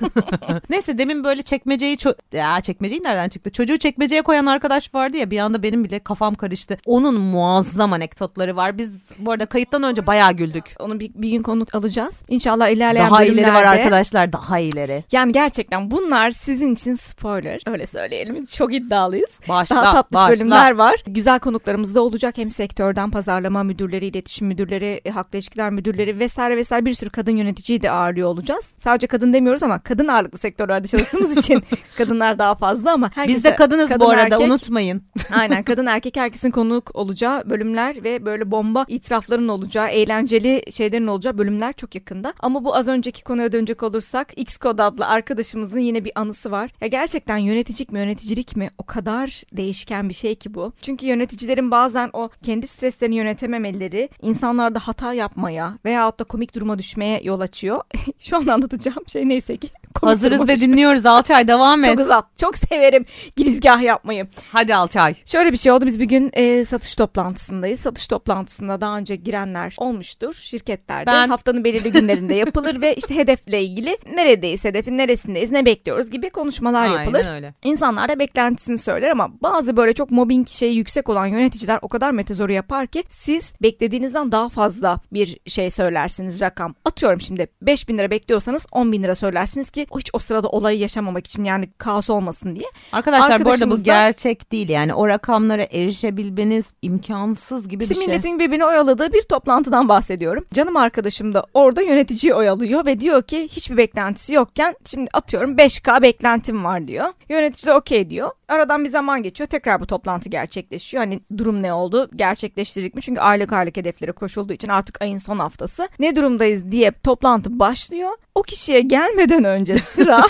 Neyse 0.70 0.98
demin 0.98 1.24
böyle 1.24 1.42
çekmeceyi 1.42 1.96
ço- 1.96 2.36
ya 2.36 2.60
çekmeceyi 2.60 3.02
nereden 3.02 3.28
çıktı? 3.28 3.50
Çocuğu 3.52 3.76
çekmeceye 3.78 4.22
koyan 4.22 4.46
arkadaş 4.46 4.94
vardı 4.94 5.16
ya 5.16 5.30
bir 5.30 5.38
anda 5.38 5.62
benim 5.62 5.84
bile 5.84 5.98
kafam 5.98 6.34
karıştı. 6.34 6.78
Onun 6.86 7.20
muazzam 7.20 7.92
anekdotları 7.92 8.56
var. 8.56 8.78
Biz 8.78 9.10
bu 9.18 9.32
arada 9.32 9.46
kayıttan 9.46 9.82
önce 9.82 10.06
bayağı 10.06 10.32
güldük. 10.46 10.64
Onu 10.78 11.00
bir, 11.00 11.10
bir 11.14 11.30
gün 11.30 11.42
konuk 11.42 11.74
alacağız. 11.74 12.22
İnşallah 12.28 12.68
ilerleyen 12.68 13.10
Daha 13.10 13.24
ileri 13.24 13.46
var 13.46 13.54
bölümlerde- 13.54 13.68
arkadaşlar 13.68 14.32
daha 14.32 14.58
ileri. 14.58 15.04
Yani 15.12 15.32
gerçekten 15.32 15.90
bunlar 15.90 16.30
sizin 16.30 16.72
için 16.74 16.94
spoiler. 16.94 17.60
Öyle 17.66 17.86
söyleyelim. 17.86 18.44
Çok 18.46 18.74
iddialıyız. 18.74 19.30
Başla 19.48 19.76
Daha 19.76 19.92
tatlış 19.92 20.20
başla. 20.20 20.34
bölümler 20.34 20.72
var. 20.72 20.94
Güzel 21.06 21.38
konuklarımız 21.38 21.94
da 21.94 22.02
olacak. 22.02 22.38
Hem 22.38 22.50
sektörden 22.50 23.10
pazarlama 23.10 23.62
müdürleri, 23.62 24.06
iletişim 24.06 24.46
müdürleri, 24.46 25.00
e, 25.04 25.10
halkla 25.10 25.38
ilişkiler 25.38 25.70
müdürleri 25.70 26.18
vesaire 26.18 26.56
vesaire 26.56 26.84
bir 26.84 26.94
sürü 26.94 27.10
kadın 27.10 27.36
yöneticiyi 27.36 27.82
de 27.82 27.90
ağırlıyor 27.90 28.28
olacağız. 28.28 28.68
Sadece 28.78 29.06
kadın 29.06 29.32
demiyoruz 29.32 29.62
ama 29.62 29.78
kadın 29.82 30.08
ağırlıklı 30.08 30.38
sektörlerde 30.38 30.88
çalıştığımız 30.88 31.36
için 31.36 31.62
kadınlar 31.98 32.38
daha 32.38 32.54
fazla 32.54 32.92
ama 32.92 33.10
herkese, 33.14 33.36
Biz 33.36 33.44
de 33.44 33.56
kadınız 33.56 33.88
kadın 33.88 34.00
bu 34.00 34.10
arada 34.10 34.22
erkek- 34.34 34.46
unutmayın. 34.46 35.02
Aynen 35.32 35.62
kadın 35.62 35.86
erkek 35.86 36.16
herkesin 36.16 36.50
konuk 36.50 36.90
olacağı 36.96 37.50
bölümler 37.50 38.04
ve 38.04 38.24
böyle 38.24 38.50
bomba 38.50 38.84
itirafların 38.88 39.48
olacağı, 39.48 39.88
eğlenceli 40.32 40.72
şeylerin 40.72 41.06
olacağı 41.06 41.38
bölümler 41.38 41.72
çok 41.72 41.94
yakında. 41.94 42.34
Ama 42.40 42.64
bu 42.64 42.76
az 42.76 42.88
önceki 42.88 43.24
konuya 43.24 43.52
dönecek 43.52 43.82
olursak 43.82 44.32
X 44.36 44.56
Kod 44.56 44.78
adlı 44.78 45.06
arkadaşımızın 45.06 45.78
yine 45.78 46.04
bir 46.04 46.12
anısı 46.14 46.50
var. 46.50 46.70
Ya 46.80 46.88
gerçekten 46.88 47.36
yöneticilik 47.36 47.92
mi 47.92 47.98
yöneticilik 47.98 48.56
mi 48.56 48.70
o 48.78 48.82
kadar 48.82 49.42
değişken 49.52 50.08
bir 50.08 50.14
şey 50.14 50.34
ki 50.34 50.54
bu. 50.54 50.72
Çünkü 50.82 51.06
yöneticilerin 51.06 51.70
bazen 51.70 52.10
o 52.12 52.30
kendi 52.42 52.66
streslerini 52.66 53.14
yönetememeleri 53.14 54.08
insanlarda 54.22 54.78
hata 54.78 55.12
yapmaya 55.12 55.78
veyahut 55.84 56.20
da 56.20 56.24
komik 56.24 56.54
duruma 56.54 56.78
düşmeye 56.78 57.20
yol 57.24 57.40
açıyor. 57.40 57.80
Şu 58.18 58.36
an 58.36 58.46
anlatacağım 58.46 59.08
şey 59.08 59.28
neyse 59.28 59.56
ki. 59.56 59.68
komik 59.94 60.12
Hazırız 60.12 60.48
ve 60.48 60.60
dinliyoruz 60.60 61.06
Alçay 61.06 61.48
devam 61.48 61.84
et. 61.84 61.90
Çok 61.90 62.00
uzat. 62.00 62.38
Çok 62.38 62.56
severim 62.56 63.04
girizgah 63.36 63.82
yapmayı. 63.82 64.28
Hadi 64.52 64.74
Alçay. 64.74 65.14
Şöyle 65.26 65.52
bir 65.52 65.56
şey 65.56 65.72
oldu. 65.72 65.86
Biz 65.86 66.00
bir 66.00 66.04
gün 66.04 66.30
e, 66.32 66.64
satış 66.64 66.96
toplantısındayız. 66.96 67.80
Satış 67.80 68.06
toplantısında 68.06 68.80
daha 68.80 68.98
önce 68.98 69.16
girenler 69.16 69.76
olmuştur. 70.26 70.42
Şirketlerde 70.48 71.06
Ben- 71.06 71.28
haftanın 71.28 71.64
belirli 71.64 71.92
günlerinde 71.92 72.34
yapılır 72.34 72.80
ve 72.80 72.94
işte 72.94 73.16
hedefle 73.16 73.62
ilgili 73.62 73.96
neredeyiz, 74.14 74.64
hedefin 74.64 74.98
neresindeyiz, 74.98 75.50
ne 75.50 75.64
bekliyoruz 75.64 76.10
gibi 76.10 76.30
konuşmalar 76.30 76.86
yapılır. 76.86 77.18
Aynen 77.18 77.34
öyle. 77.34 77.54
İnsanlar 77.64 78.08
da 78.08 78.18
beklentisini 78.18 78.78
söyler 78.78 79.10
ama 79.10 79.30
bazı 79.42 79.76
böyle 79.76 79.92
çok 79.92 80.10
mobbing 80.10 80.48
şeyi 80.48 80.76
yüksek 80.76 81.08
olan 81.08 81.26
yöneticiler 81.26 81.78
o 81.82 81.88
kadar 81.88 82.10
metezoru 82.10 82.52
yapar 82.52 82.86
ki 82.86 83.04
siz 83.08 83.52
beklediğinizden 83.62 84.32
daha 84.32 84.48
fazla 84.48 85.00
bir 85.12 85.38
şey 85.46 85.70
söylersiniz 85.70 86.40
rakam. 86.40 86.74
Atıyorum 86.84 87.20
şimdi 87.20 87.46
5000 87.62 87.98
lira 87.98 88.10
bekliyorsanız 88.10 88.66
10 88.72 88.92
bin 88.92 89.02
lira 89.02 89.14
söylersiniz 89.14 89.70
ki 89.70 89.86
hiç 89.98 90.10
o 90.12 90.18
sırada 90.18 90.48
olayı 90.48 90.78
yaşamamak 90.78 91.26
için 91.26 91.44
yani 91.44 91.68
kaos 91.78 92.10
olmasın 92.10 92.56
diye. 92.56 92.66
Arkadaşlar 92.92 93.44
bu 93.44 93.50
arada 93.50 93.70
bu 93.70 93.82
gerçek 93.82 94.52
değil 94.52 94.68
yani 94.68 94.94
o 94.94 95.08
rakamlara 95.08 95.62
erişebilmeniz 95.62 96.72
imkansız 96.82 97.68
gibi 97.68 97.82
İşte 97.82 97.94
bir 97.94 98.00
şey. 98.00 98.08
milletin 98.08 98.38
birbirini 98.38 98.64
oyaladığı 98.64 99.12
bir 99.12 99.22
toplantıdan 99.22 99.88
bahsediyorum. 100.12 100.44
Canım 100.54 100.76
arkadaşım 100.76 101.34
da 101.34 101.46
orada 101.54 101.82
yöneticiyi 101.82 102.34
oyalıyor 102.34 102.86
ve 102.86 103.00
diyor 103.00 103.22
ki 103.22 103.48
hiçbir 103.48 103.76
beklentisi 103.76 104.34
yokken 104.34 104.76
şimdi 104.86 105.10
atıyorum 105.12 105.56
5K 105.56 106.02
beklentim 106.02 106.64
var 106.64 106.88
diyor. 106.88 107.08
Yönetici 107.28 107.66
de 107.66 107.74
okey 107.74 108.10
diyor. 108.10 108.30
Aradan 108.48 108.84
bir 108.84 108.88
zaman 108.88 109.22
geçiyor. 109.22 109.48
Tekrar 109.48 109.80
bu 109.80 109.86
toplantı 109.86 110.28
gerçekleşiyor. 110.28 111.04
Hani 111.04 111.20
durum 111.38 111.62
ne 111.62 111.72
oldu? 111.72 112.10
Gerçekleştirdik 112.16 112.94
mi? 112.94 113.02
Çünkü 113.02 113.20
aylık 113.20 113.52
aylık 113.52 113.76
hedeflere 113.76 114.12
koşulduğu 114.12 114.52
için 114.52 114.68
artık 114.68 115.02
ayın 115.02 115.18
son 115.18 115.38
haftası. 115.38 115.88
Ne 115.98 116.16
durumdayız 116.16 116.72
diye 116.72 116.92
toplantı 116.92 117.58
başlıyor. 117.58 118.10
O 118.34 118.42
kişiye 118.42 118.80
gelmeden 118.80 119.44
önce 119.44 119.76
sıra 119.76 120.26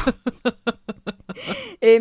e, 1.83 1.99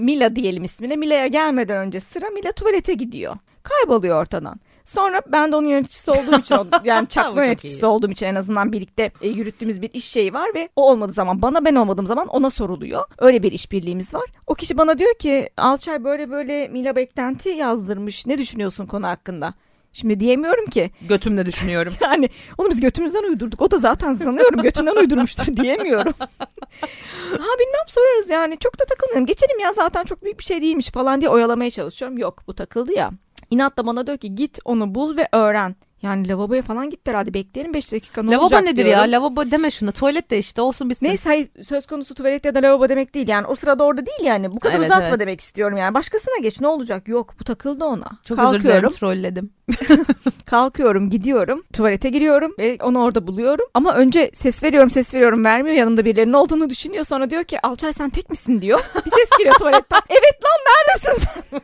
Mila 0.00 0.36
diyelim 0.36 0.64
ismine. 0.64 0.96
Mila'ya 0.96 1.26
gelmeden 1.26 1.76
önce 1.76 2.00
sıra 2.00 2.30
Mila 2.30 2.52
tuvalete 2.52 2.94
gidiyor. 2.94 3.36
Kayboluyor 3.62 4.20
ortadan. 4.20 4.60
Sonra 4.86 5.22
ben 5.26 5.52
de 5.52 5.56
onun 5.56 5.68
yöneticisi 5.68 6.10
olduğum 6.10 6.38
için 6.38 6.56
yani 6.84 7.08
çakma 7.08 7.44
yöneticisi 7.44 7.86
iyi. 7.86 7.86
olduğum 7.86 8.10
için 8.10 8.26
en 8.26 8.34
azından 8.34 8.72
birlikte 8.72 9.10
e, 9.22 9.28
yürüttüğümüz 9.28 9.82
bir 9.82 9.90
iş 9.92 10.04
şeyi 10.04 10.34
var 10.34 10.50
ve 10.54 10.68
o 10.76 10.90
olmadığı 10.90 11.12
zaman 11.12 11.42
bana 11.42 11.64
ben 11.64 11.74
olmadığım 11.74 12.06
zaman 12.06 12.26
ona 12.26 12.50
soruluyor. 12.50 13.04
Öyle 13.18 13.42
bir 13.42 13.52
işbirliğimiz 13.52 14.14
var. 14.14 14.30
O 14.46 14.54
kişi 14.54 14.78
bana 14.78 14.98
diyor 14.98 15.14
ki 15.18 15.50
Alçay 15.56 16.04
böyle 16.04 16.30
böyle 16.30 16.68
Mila 16.68 16.96
beklenti 16.96 17.48
yazdırmış. 17.48 18.26
Ne 18.26 18.38
düşünüyorsun 18.38 18.86
konu 18.86 19.06
hakkında? 19.06 19.54
Şimdi 19.92 20.20
diyemiyorum 20.20 20.66
ki 20.66 20.90
Götümle 21.08 21.46
düşünüyorum. 21.46 21.94
yani 22.00 22.28
onu 22.58 22.70
biz 22.70 22.80
götümüzden 22.80 23.22
uydurduk. 23.22 23.62
O 23.62 23.70
da 23.70 23.78
zaten 23.78 24.14
sanıyorum 24.14 24.62
götünden 24.62 24.96
uydurmuştur 24.96 25.56
diyemiyorum. 25.56 26.14
ha 26.20 27.52
bilmem 27.58 27.86
sorarız 27.88 28.30
yani 28.30 28.58
çok 28.58 28.80
da 28.80 28.84
takılmıyorum. 28.84 29.26
Geçelim 29.26 29.60
ya 29.60 29.72
zaten 29.72 30.04
çok 30.04 30.24
büyük 30.24 30.38
bir 30.38 30.44
şey 30.44 30.62
değilmiş 30.62 30.90
falan 30.90 31.20
diye 31.20 31.30
oyalamaya 31.30 31.70
çalışıyorum. 31.70 32.18
Yok 32.18 32.42
bu 32.46 32.54
takıldı 32.54 32.92
ya. 32.92 33.10
İnatla 33.50 33.86
bana 33.86 34.06
diyor 34.06 34.18
ki 34.18 34.34
git 34.34 34.58
onu 34.64 34.94
bul 34.94 35.16
ve 35.16 35.28
öğren. 35.32 35.76
Yani 36.02 36.28
lavaboya 36.28 36.62
falan 36.62 36.90
git 36.90 37.08
herhalde 37.08 37.34
bekleyelim 37.34 37.74
5 37.74 37.92
dakika 37.92 38.22
ne 38.22 38.30
Lavabo 38.30 38.42
olacak 38.44 38.62
nedir 38.62 38.84
diyorum. 38.84 38.92
ya? 38.92 39.20
Lavabo 39.20 39.50
deme 39.50 39.70
şuna. 39.70 39.92
Tuvalet 39.92 40.30
de 40.30 40.38
işte 40.38 40.60
olsun 40.62 40.90
bitsin. 40.90 41.06
Neyse 41.06 41.22
hayır 41.28 41.48
söz 41.62 41.86
konusu 41.86 42.14
tuvalet 42.14 42.44
ya 42.44 42.54
da 42.54 42.62
lavabo 42.62 42.88
demek 42.88 43.14
değil 43.14 43.28
yani 43.28 43.46
o 43.46 43.54
sırada 43.54 43.84
orada 43.84 44.06
değil 44.06 44.22
yani 44.24 44.52
bu 44.52 44.60
kadar 44.60 44.74
Evet, 44.74 44.84
uzatma 44.86 45.08
evet. 45.08 45.20
demek 45.20 45.40
istiyorum 45.40 45.76
yani 45.78 45.94
başkasına 45.94 46.38
geç 46.42 46.60
ne 46.60 46.66
olacak 46.66 47.08
yok 47.08 47.34
bu 47.40 47.44
takıldı 47.44 47.84
ona. 47.84 48.06
Çok 48.24 48.38
özür 48.38 48.62
dilerim 48.62 48.90
trolledim. 48.90 49.50
Kalkıyorum 50.46 51.10
gidiyorum 51.10 51.62
tuvalete 51.72 52.08
giriyorum 52.10 52.54
ve 52.58 52.78
onu 52.82 53.02
orada 53.02 53.26
buluyorum. 53.26 53.66
Ama 53.74 53.94
önce 53.94 54.30
ses 54.34 54.62
veriyorum 54.64 54.90
ses 54.90 55.14
veriyorum 55.14 55.44
vermiyor 55.44 55.76
yanımda 55.76 56.04
birilerinin 56.04 56.32
olduğunu 56.32 56.70
düşünüyor. 56.70 57.04
Sonra 57.04 57.30
diyor 57.30 57.44
ki 57.44 57.66
Alçay 57.66 57.92
sen 57.92 58.10
tek 58.10 58.30
misin 58.30 58.62
diyor. 58.62 58.80
Bir 59.06 59.10
ses 59.10 59.28
geliyor 59.38 59.54
tuvaletten. 59.58 60.00
Evet 60.08 60.40
lan 60.44 60.60
neredesin 60.66 61.24
sen? 61.26 61.60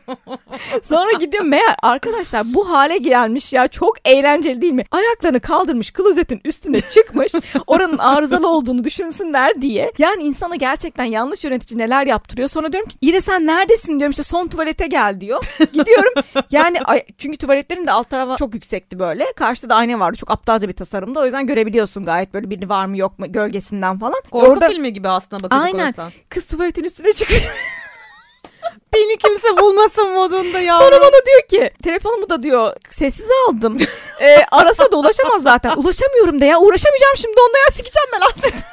Sonra 0.83 1.11
gidiyorum 1.11 1.49
meğer 1.49 1.75
arkadaşlar 1.83 2.53
bu 2.53 2.69
hale 2.69 2.97
gelmiş 2.97 3.53
ya 3.53 3.67
çok 3.67 3.95
eğlenceli 4.05 4.22
eğlenceli 4.23 4.61
değil 4.61 4.73
mi? 4.73 4.85
Ayaklarını 4.91 5.39
kaldırmış 5.39 5.91
klozetin 5.91 6.41
üstüne 6.45 6.81
çıkmış. 6.81 7.31
oranın 7.67 7.97
arızalı 7.97 8.47
olduğunu 8.47 8.83
düşünsünler 8.83 9.61
diye. 9.61 9.91
Yani 9.97 10.23
insana 10.23 10.55
gerçekten 10.55 11.03
yanlış 11.03 11.43
yönetici 11.43 11.77
neler 11.79 12.07
yaptırıyor. 12.07 12.49
Sonra 12.49 12.71
diyorum 12.71 12.89
ki 12.89 12.97
yine 13.01 13.21
sen 13.21 13.47
neredesin 13.47 13.99
diyorum 13.99 14.11
işte 14.11 14.23
son 14.23 14.47
tuvalete 14.47 14.87
gel 14.87 15.21
diyor. 15.21 15.43
Gidiyorum 15.73 16.13
yani 16.51 16.79
çünkü 17.17 17.37
tuvaletlerin 17.37 17.87
de 17.87 17.91
alt 17.91 18.09
tarafı 18.09 18.35
çok 18.39 18.53
yüksekti 18.53 18.99
böyle. 18.99 19.25
Karşıda 19.35 19.69
da 19.69 19.75
ayna 19.75 19.99
vardı 19.99 20.17
çok 20.17 20.31
aptalca 20.31 20.67
bir 20.67 20.73
tasarımda. 20.73 21.19
O 21.19 21.25
yüzden 21.25 21.47
görebiliyorsun 21.47 22.05
gayet 22.05 22.33
böyle 22.33 22.49
biri 22.49 22.69
var 22.69 22.85
mı 22.85 22.97
yok 22.97 23.19
mu 23.19 23.31
gölgesinden 23.31 23.99
falan. 23.99 24.21
Korku 24.31 24.51
Orada 24.51 24.69
filmi 24.69 24.93
gibi 24.93 25.09
aslında 25.09 25.43
bakacak 25.43 25.65
Aynen. 25.65 25.85
olursan. 25.85 26.11
kız 26.29 26.47
tuvaletin 26.47 26.83
üstüne 26.83 27.13
çıkıyor. 27.13 27.41
Beni 28.93 29.17
kimse 29.17 29.57
bulmasın 29.57 30.09
modunda 30.09 30.59
ya. 30.59 30.77
Sonra 30.77 31.01
bana 31.01 31.25
diyor 31.25 31.41
ki 31.49 31.71
telefonumu 31.83 32.29
da 32.29 32.43
diyor 32.43 32.73
sessiz 32.89 33.27
aldım. 33.47 33.77
Ee, 34.21 34.37
arasa 34.51 34.91
da 34.91 34.97
ulaşamaz 34.97 35.43
zaten. 35.43 35.75
Ulaşamıyorum 35.75 36.41
de 36.41 36.45
ya 36.45 36.59
uğraşamayacağım 36.59 37.17
şimdi 37.17 37.35
onunla 37.39 37.57
ya 37.57 37.71
sikeceğim 37.71 38.09
ben 38.13 38.21
aslında. 38.21 38.72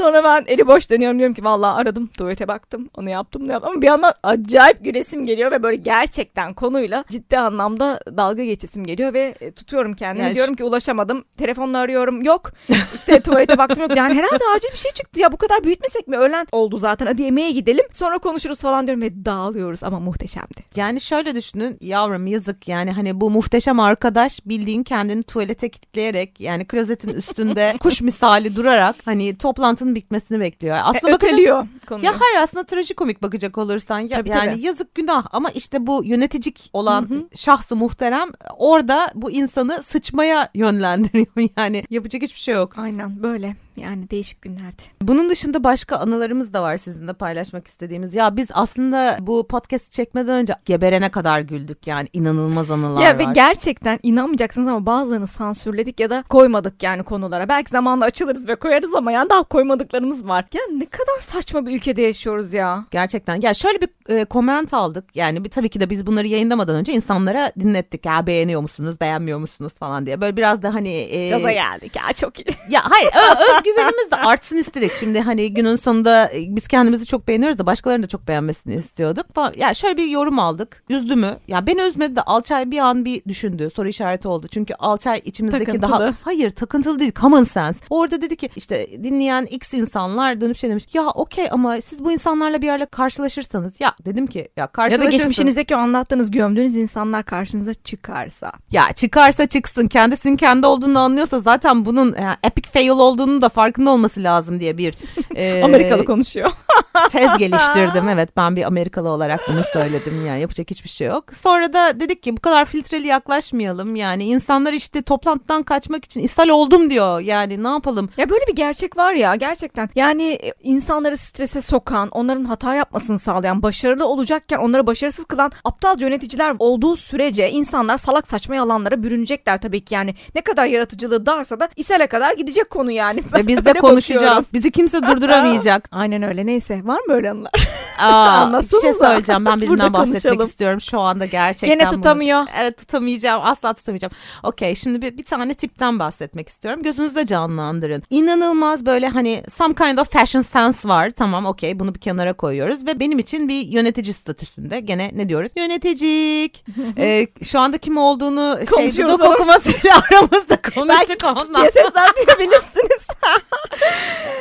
Sonra 0.00 0.24
ben 0.24 0.44
eli 0.46 0.66
boş 0.66 0.90
dönüyorum 0.90 1.18
diyorum 1.18 1.34
ki 1.34 1.44
vallahi 1.44 1.80
aradım 1.80 2.06
tuvalete 2.06 2.48
baktım 2.48 2.90
onu 2.96 3.10
yaptım 3.10 3.42
bunu 3.42 3.52
yaptım 3.52 3.70
ama 3.72 3.82
bir 3.82 3.86
yandan 3.86 4.14
acayip 4.22 4.84
gülesim 4.84 5.26
geliyor 5.26 5.50
ve 5.50 5.62
böyle 5.62 5.76
gerçekten 5.76 6.54
konuyla 6.54 7.04
ciddi 7.10 7.38
anlamda 7.38 8.00
dalga 8.16 8.44
geçesim 8.44 8.84
geliyor 8.84 9.14
ve 9.14 9.34
e, 9.40 9.50
tutuyorum 9.50 9.94
kendimi. 9.94 10.24
Yani 10.24 10.34
diyorum 10.34 10.54
ki 10.54 10.64
ulaşamadım 10.64 11.24
telefonla 11.38 11.78
arıyorum 11.78 12.22
yok 12.22 12.52
işte 12.94 13.20
tuvalete 13.20 13.58
baktım 13.58 13.82
yok. 13.82 13.96
Yani 13.96 14.14
herhalde 14.14 14.44
acil 14.56 14.72
bir 14.72 14.78
şey 14.78 14.90
çıktı. 14.90 15.20
Ya 15.20 15.32
bu 15.32 15.36
kadar 15.36 15.64
büyütmesek 15.64 16.08
mi? 16.08 16.16
Öğlen 16.16 16.46
oldu 16.52 16.78
zaten 16.78 17.06
hadi 17.06 17.22
yemeğe 17.22 17.52
gidelim 17.52 17.84
sonra 17.92 18.18
konuşuruz 18.18 18.60
falan 18.60 18.86
diyorum 18.86 19.02
ve 19.02 19.24
dağılıyoruz 19.24 19.84
ama 19.84 20.00
muhteşemdi. 20.00 20.64
Yani 20.76 21.00
şöyle 21.00 21.34
düşünün 21.34 21.78
yavrum 21.80 22.26
yazık. 22.26 22.68
Yani 22.68 22.92
hani 22.92 23.20
bu 23.20 23.30
muhteşem 23.30 23.80
arkadaş 23.80 24.40
bildiğin 24.46 24.82
kendini 24.82 25.22
tuvalete 25.22 25.68
kilitleyerek 25.68 26.40
yani 26.40 26.66
klozetin 26.66 27.14
üstünde 27.14 27.74
kuş 27.80 28.02
misali 28.02 28.56
durarak 28.56 28.96
hani 29.04 29.38
toplantının 29.38 29.89
bitmesini 29.94 30.40
bekliyor. 30.40 30.76
Aslında 30.84 31.10
E, 31.10 31.14
bakacak- 31.14 31.66
konuyu. 31.86 32.04
Ya 32.04 32.12
hayır 32.20 32.42
aslında 32.42 32.64
trajikomik 32.64 33.22
bakacak 33.22 33.58
olursan 33.58 33.98
ya, 34.00 34.08
Tabii, 34.18 34.28
yani 34.28 34.50
tabii. 34.50 34.60
yazık 34.62 34.94
günah 34.94 35.26
ama 35.32 35.50
işte 35.50 35.86
bu 35.86 36.04
yöneticik 36.04 36.70
olan 36.72 37.10
Hı 37.10 37.14
hı. 37.14 37.28
şahsı 37.36 37.76
muhterem 37.76 38.28
orada 38.56 39.10
bu 39.14 39.30
insanı 39.30 39.82
sıçmaya 39.82 40.48
yönlendiriyor 40.54 41.26
yani 41.56 41.84
yapacak 41.90 42.22
hiçbir 42.22 42.40
şey 42.40 42.54
yok. 42.54 42.78
Aynen 42.78 43.22
böyle 43.22 43.56
yani 43.76 44.10
değişik 44.10 44.42
günlerdi. 44.42 44.82
Bunun 45.02 45.30
dışında 45.30 45.64
başka 45.64 45.96
anılarımız 45.96 46.52
da 46.52 46.62
var 46.62 46.76
sizinle 46.76 47.12
paylaşmak 47.12 47.66
istediğimiz. 47.66 48.14
Ya 48.14 48.36
biz 48.36 48.48
aslında 48.52 49.16
bu 49.20 49.46
podcast 49.46 49.92
çekmeden 49.92 50.34
önce 50.34 50.54
geberene 50.64 51.08
kadar 51.10 51.40
güldük 51.40 51.86
yani 51.86 52.08
inanılmaz 52.12 52.70
anılar 52.70 53.02
ya 53.02 53.10
var. 53.10 53.18
ve 53.18 53.24
gerçekten 53.34 53.98
inanmayacaksınız 54.02 54.68
ama 54.68 54.86
bazılarını 54.86 55.26
sansürledik 55.26 56.00
ya 56.00 56.10
da 56.10 56.22
koymadık 56.28 56.82
yani 56.82 57.02
konulara. 57.02 57.48
Belki 57.48 57.70
zamanla 57.70 58.04
açılırız 58.04 58.48
ve 58.48 58.56
koyarız 58.56 58.94
ama 58.94 59.12
yani 59.12 59.30
daha 59.30 59.42
koymadıklarımız 59.42 60.28
var. 60.28 60.44
Ya 60.54 60.60
ne 60.72 60.86
kadar 60.86 61.18
saçma 61.20 61.66
bir 61.66 61.76
ülkede 61.76 62.02
yaşıyoruz 62.02 62.52
ya. 62.52 62.84
Gerçekten. 62.90 63.40
Ya 63.40 63.54
şöyle 63.54 63.80
bir 63.80 63.88
e, 64.08 64.26
comment 64.30 64.74
aldık. 64.74 65.04
Yani 65.14 65.44
bir, 65.44 65.50
tabii 65.50 65.68
ki 65.68 65.80
de 65.80 65.90
biz 65.90 66.06
bunları 66.06 66.26
yayınlamadan 66.26 66.76
önce 66.76 66.92
insanlara 66.92 67.52
dinlettik. 67.60 68.06
Ya 68.06 68.26
beğeniyor 68.26 68.60
musunuz, 68.60 69.00
beğenmiyor 69.00 69.38
musunuz 69.38 69.72
falan 69.78 70.06
diye. 70.06 70.20
Böyle 70.20 70.36
biraz 70.36 70.62
da 70.62 70.74
hani 70.74 70.88
e, 70.88 71.30
Gaza 71.30 71.52
geldik 71.52 71.96
ya 71.96 72.12
çok 72.12 72.38
iyi. 72.40 72.46
Ya 72.68 72.80
hayır 72.84 73.06
ö- 73.08 73.59
özgüvenimiz 73.60 74.10
de 74.10 74.16
artsın 74.16 74.56
istedik. 74.56 74.92
Şimdi 74.92 75.20
hani 75.20 75.54
günün 75.54 75.76
sonunda 75.76 76.30
e, 76.32 76.56
biz 76.56 76.68
kendimizi 76.68 77.06
çok 77.06 77.28
beğeniyoruz 77.28 77.58
da 77.58 77.66
başkalarının 77.66 78.02
da 78.02 78.08
çok 78.08 78.28
beğenmesini 78.28 78.74
istiyorduk. 78.74 79.34
Falan. 79.34 79.52
Ya 79.56 79.74
şöyle 79.74 79.96
bir 79.96 80.06
yorum 80.06 80.38
aldık. 80.38 80.82
Üzdü 80.88 81.16
mü? 81.16 81.36
Ya 81.48 81.66
beni 81.66 81.80
üzmedi 81.80 82.16
de 82.16 82.22
Alçay 82.22 82.70
bir 82.70 82.78
an 82.78 83.04
bir 83.04 83.24
düşündü. 83.24 83.70
Soru 83.70 83.88
işareti 83.88 84.28
oldu. 84.28 84.46
Çünkü 84.48 84.74
Alçay 84.74 85.22
içimizdeki 85.24 85.64
Takıntılı. 85.64 85.92
daha... 85.92 86.14
Hayır 86.24 86.50
takıntılı 86.50 86.98
değil. 86.98 87.12
Common 87.20 87.44
sense. 87.44 87.80
Orada 87.90 88.22
dedi 88.22 88.36
ki 88.36 88.50
işte 88.56 89.04
dinleyen 89.04 89.42
X 89.42 89.74
insanlar 89.74 90.40
dönüp 90.40 90.56
şey 90.56 90.70
demiş. 90.70 90.84
Ya 90.94 91.06
okey 91.06 91.48
ama 91.50 91.80
siz 91.80 92.04
bu 92.04 92.12
insanlarla 92.12 92.62
bir 92.62 92.66
yerle 92.66 92.86
karşılaşırsanız. 92.86 93.80
Ya 93.80 93.92
dedim 94.04 94.26
ki 94.26 94.48
ya 94.56 94.68
Ya 94.90 94.98
da 95.00 95.04
geçmişinizdeki 95.04 95.76
o 95.76 95.78
anlattığınız 95.78 96.30
gömdüğünüz 96.30 96.76
insanlar 96.76 97.24
karşınıza 97.24 97.74
çıkarsa. 97.74 98.52
Ya 98.72 98.92
çıkarsa 98.92 99.46
çıksın 99.46 99.86
kendisinin 99.86 100.36
kendi 100.36 100.66
olduğunu 100.66 100.98
anlıyorsa 100.98 101.40
zaten 101.40 101.86
bunun 101.86 102.12
e, 102.12 102.36
epic 102.44 102.70
fail 102.70 102.88
olduğunu 102.88 103.42
da 103.42 103.48
farkında 103.50 103.90
olması 103.90 104.22
lazım 104.22 104.60
diye 104.60 104.78
bir 104.78 104.94
e, 105.34 105.62
Amerikalı 105.64 106.04
konuşuyor. 106.04 106.50
tez 107.10 107.38
geliştirdim. 107.38 108.08
Evet 108.08 108.36
ben 108.36 108.56
bir 108.56 108.64
Amerikalı 108.64 109.08
olarak 109.08 109.40
bunu 109.48 109.62
söyledim 109.72 110.26
yani 110.26 110.40
yapacak 110.40 110.70
hiçbir 110.70 110.88
şey 110.88 111.06
yok. 111.08 111.24
Sonra 111.34 111.72
da 111.72 112.00
dedik 112.00 112.22
ki 112.22 112.36
bu 112.36 112.40
kadar 112.40 112.64
filtreli 112.64 113.06
yaklaşmayalım 113.06 113.96
yani 113.96 114.24
insanlar 114.24 114.72
işte 114.72 115.02
toplantıdan 115.02 115.62
kaçmak 115.62 116.04
için 116.04 116.20
ishal 116.20 116.48
oldum 116.48 116.90
diyor 116.90 117.20
yani 117.20 117.62
ne 117.62 117.68
yapalım. 117.68 118.10
Ya 118.16 118.30
böyle 118.30 118.46
bir 118.46 118.56
gerçek 118.56 118.96
var 118.96 119.12
ya 119.12 119.34
gerçekten. 119.34 119.88
Yani 119.94 120.22
e, 120.32 120.52
insanları 120.62 121.16
strese 121.16 121.60
sokan, 121.60 122.08
onların 122.08 122.44
hata 122.44 122.74
yapmasını 122.74 123.18
sağlayan, 123.18 123.62
başarılı 123.62 124.06
olacakken 124.06 124.58
onları 124.58 124.86
başarısız 124.86 125.24
kılan 125.24 125.52
aptal 125.64 126.00
yöneticiler 126.00 126.56
olduğu 126.58 126.96
sürece 126.96 127.50
insanlar 127.50 127.98
salak 127.98 128.26
saçma 128.26 128.54
yalanlara 128.54 129.02
bürünecekler 129.02 129.60
tabii 129.60 129.80
ki 129.80 129.94
yani. 129.94 130.14
Ne 130.34 130.40
kadar 130.40 130.66
yaratıcılığı 130.66 131.26
darsa 131.26 131.60
da 131.60 131.68
ishale 131.76 132.06
kadar 132.06 132.32
gidecek 132.32 132.70
konu 132.70 132.90
yani. 132.90 133.22
Ve 133.40 133.46
biz 133.46 133.64
de 133.64 133.72
konuşacağız. 133.72 134.44
Bizi 134.52 134.70
kimse 134.70 135.02
durduramayacak. 135.02 135.88
Aynen 135.92 136.22
öyle. 136.22 136.46
Neyse 136.46 136.80
var 136.84 137.00
mı 137.00 137.14
böyle 137.14 137.30
anılar? 137.30 137.50
Aa, 137.98 138.62
bir 138.72 138.80
şey 138.80 138.94
söyleyeceğim. 138.94 139.44
Ben 139.44 139.60
birinden 139.60 139.92
bahsetmek 139.92 140.22
konuşalım. 140.22 140.46
istiyorum 140.46 140.80
şu 140.80 141.00
anda 141.00 141.26
gerçekten. 141.26 141.78
Gene 141.78 141.90
bunu- 141.90 141.96
tutamıyor. 141.96 142.42
Evet 142.60 142.78
tutamayacağım. 142.78 143.42
Asla 143.44 143.74
tutamayacağım. 143.74 144.12
Okey 144.42 144.74
şimdi 144.74 145.02
bir, 145.02 145.18
bir 145.18 145.24
tane 145.24 145.54
tipten 145.54 145.98
bahsetmek 145.98 146.48
istiyorum. 146.48 146.82
Gözünüzde 146.82 147.26
canlandırın. 147.26 148.02
İnanılmaz 148.10 148.86
böyle 148.86 149.08
hani 149.08 149.42
some 149.56 149.74
kind 149.74 149.98
of 149.98 150.10
fashion 150.12 150.42
sense 150.42 150.88
var. 150.88 151.10
Tamam 151.10 151.46
okey 151.46 151.78
bunu 151.78 151.94
bir 151.94 152.00
kenara 152.00 152.32
koyuyoruz. 152.32 152.86
Ve 152.86 153.00
benim 153.00 153.18
için 153.18 153.48
bir 153.48 153.60
yönetici 153.60 154.14
statüsünde. 154.14 154.80
Gene 154.80 155.10
ne 155.14 155.28
diyoruz? 155.28 155.50
Yöneticik. 155.56 156.64
Ee, 156.98 157.26
şu 157.42 157.60
anda 157.60 157.78
kim 157.78 157.96
olduğunu 157.96 158.58
şey 158.76 158.96
dudak 158.96 159.20
okumasıyla 159.32 160.02
aramızda 160.12 160.62
konuştuk 160.62 161.18
ondan. 161.24 161.60
diye 161.62 161.70
sesler 161.70 162.08
duyabilirsiniz. 162.16 163.06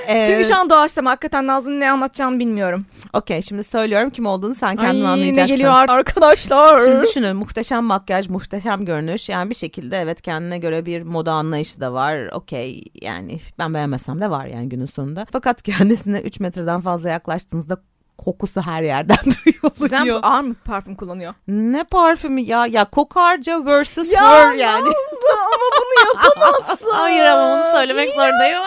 Ee, 0.07 0.25
Çünkü 0.27 0.47
şu 0.47 0.57
an 0.57 0.69
doğaçlama 0.69 1.11
hakikaten 1.11 1.47
Nazlı'nın 1.47 1.79
ne 1.79 1.91
anlatacağını 1.91 2.39
bilmiyorum. 2.39 2.85
Okey 3.13 3.41
şimdi 3.41 3.63
söylüyorum 3.63 4.09
kim 4.09 4.25
olduğunu 4.25 4.55
sen 4.55 4.75
kendin 4.75 5.03
Ay, 5.05 5.11
anlayacaksın. 5.11 5.41
ne 5.41 5.47
geliyor 5.47 5.73
arkadaşlar. 5.89 6.79
Şimdi 6.81 7.01
düşünün 7.01 7.35
muhteşem 7.35 7.83
makyaj, 7.83 8.27
muhteşem 8.29 8.85
görünüş. 8.85 9.29
Yani 9.29 9.49
bir 9.49 9.55
şekilde 9.55 9.97
evet 9.97 10.21
kendine 10.21 10.57
göre 10.57 10.85
bir 10.85 11.01
moda 11.01 11.31
anlayışı 11.33 11.81
da 11.81 11.93
var. 11.93 12.27
Okey 12.33 12.83
yani 13.01 13.39
ben 13.59 13.73
beğenmesem 13.73 14.21
de 14.21 14.29
var 14.29 14.45
yani 14.45 14.69
günün 14.69 14.85
sonunda. 14.85 15.25
Fakat 15.31 15.61
kendisine 15.63 16.19
3 16.19 16.39
metreden 16.39 16.81
fazla 16.81 17.09
yaklaştığınızda 17.09 17.77
kokusu 18.17 18.61
her 18.61 18.81
yerden 18.83 19.17
duyuluyor. 19.91 20.19
ağır 20.23 20.41
mı 20.41 20.55
parfüm 20.65 20.95
kullanıyor? 20.95 21.33
Ne 21.47 21.83
parfümü 21.83 22.41
ya? 22.41 22.65
Ya 22.65 22.85
kokarca 22.85 23.65
versus 23.65 24.13
Ya 24.13 24.29
her 24.29 24.53
yani. 24.53 24.87
ama 24.87 24.93
bunu 25.77 26.13
yapamazsın. 26.15 26.89
Hayır 26.93 27.23
ama 27.25 27.53
onu 27.53 27.75
söylemek 27.75 28.09
zorundayım. 28.09 28.61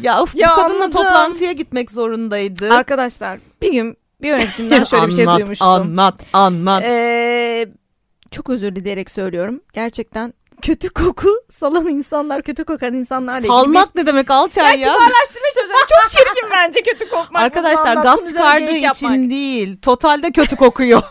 Ya 0.00 0.22
of, 0.22 0.34
Ya 0.34 0.48
bu 0.50 0.54
kadınla 0.54 0.74
anladım. 0.74 0.90
toplantıya 0.90 1.52
gitmek 1.52 1.90
zorundaydı. 1.90 2.74
Arkadaşlar 2.74 3.38
bir 3.62 3.72
gün 3.72 3.96
bir 4.22 4.28
yöneticimden 4.28 4.84
şöyle 4.84 5.06
bir 5.06 5.12
şey 5.12 5.24
Anlat, 5.24 5.38
duymuştum. 5.40 5.68
Anlat, 5.68 6.20
anlat. 6.32 6.82
Ee, 6.86 7.68
çok 8.30 8.50
özür 8.50 8.76
dileyerek 8.76 9.10
söylüyorum. 9.10 9.60
Gerçekten 9.72 10.34
kötü 10.62 10.88
koku 10.88 11.28
salan 11.58 11.88
insanlar, 11.88 12.42
kötü 12.42 12.64
kokan 12.64 12.94
insanlarla 12.94 13.38
ilgili 13.38 13.48
Salmak 13.52 13.94
ne 13.94 14.06
demek 14.06 14.30
Alçay 14.30 14.64
ya? 14.64 14.70
Ya 14.72 14.78
kibarlaştırmaya 14.94 15.52
çalışıyorum. 15.54 15.86
Çok 16.00 16.10
çirkin 16.10 16.48
bence 16.52 16.82
kötü 16.82 17.10
kokmak. 17.10 17.42
Arkadaşlar 17.42 17.96
gaz 17.96 18.28
çıkardığı 18.28 18.70
için 18.70 18.80
yapmak. 18.82 19.30
değil. 19.30 19.76
Totalde 19.82 20.32
kötü 20.32 20.56
kokuyor. 20.56 21.02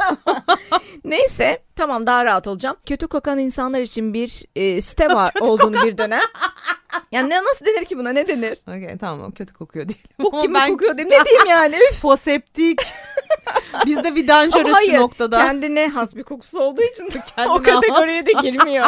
Neyse 1.05 1.63
tamam 1.75 2.07
daha 2.07 2.25
rahat 2.25 2.47
olacağım. 2.47 2.77
Kötü 2.85 3.07
kokan 3.07 3.39
insanlar 3.39 3.81
için 3.81 4.13
bir 4.13 4.43
e, 4.55 4.81
site 4.81 5.07
var 5.07 5.31
olduğunu 5.41 5.83
bir 5.83 5.97
dönem. 5.97 6.21
Yani 7.11 7.29
ne, 7.29 7.43
nasıl 7.43 7.65
denir 7.65 7.85
ki 7.85 7.97
buna 7.97 8.09
ne 8.09 8.27
denir? 8.27 8.57
Okey 8.67 8.97
tamam 8.97 9.31
kötü 9.31 9.53
kokuyor 9.53 9.87
değil. 9.87 10.03
Bok 10.19 10.41
gibi 10.41 10.53
ben 10.53 10.71
kokuyor 10.71 10.97
diyeyim. 10.97 11.19
Ne 11.19 11.25
diyeyim 11.25 11.47
yani? 11.47 11.77
Foseptik. 12.01 12.79
Bizde 13.85 14.07
Ama 14.07 14.15
vidanjöresi 14.15 14.71
hayır 14.73 14.97
noktada. 14.97 15.37
kendine 15.37 15.87
has 15.87 16.15
bir 16.15 16.23
kokusu 16.23 16.59
olduğu 16.59 16.81
için 16.81 17.05
o 17.49 17.57
kategoriye 17.63 18.25
de 18.25 18.31
girmiyor. 18.41 18.85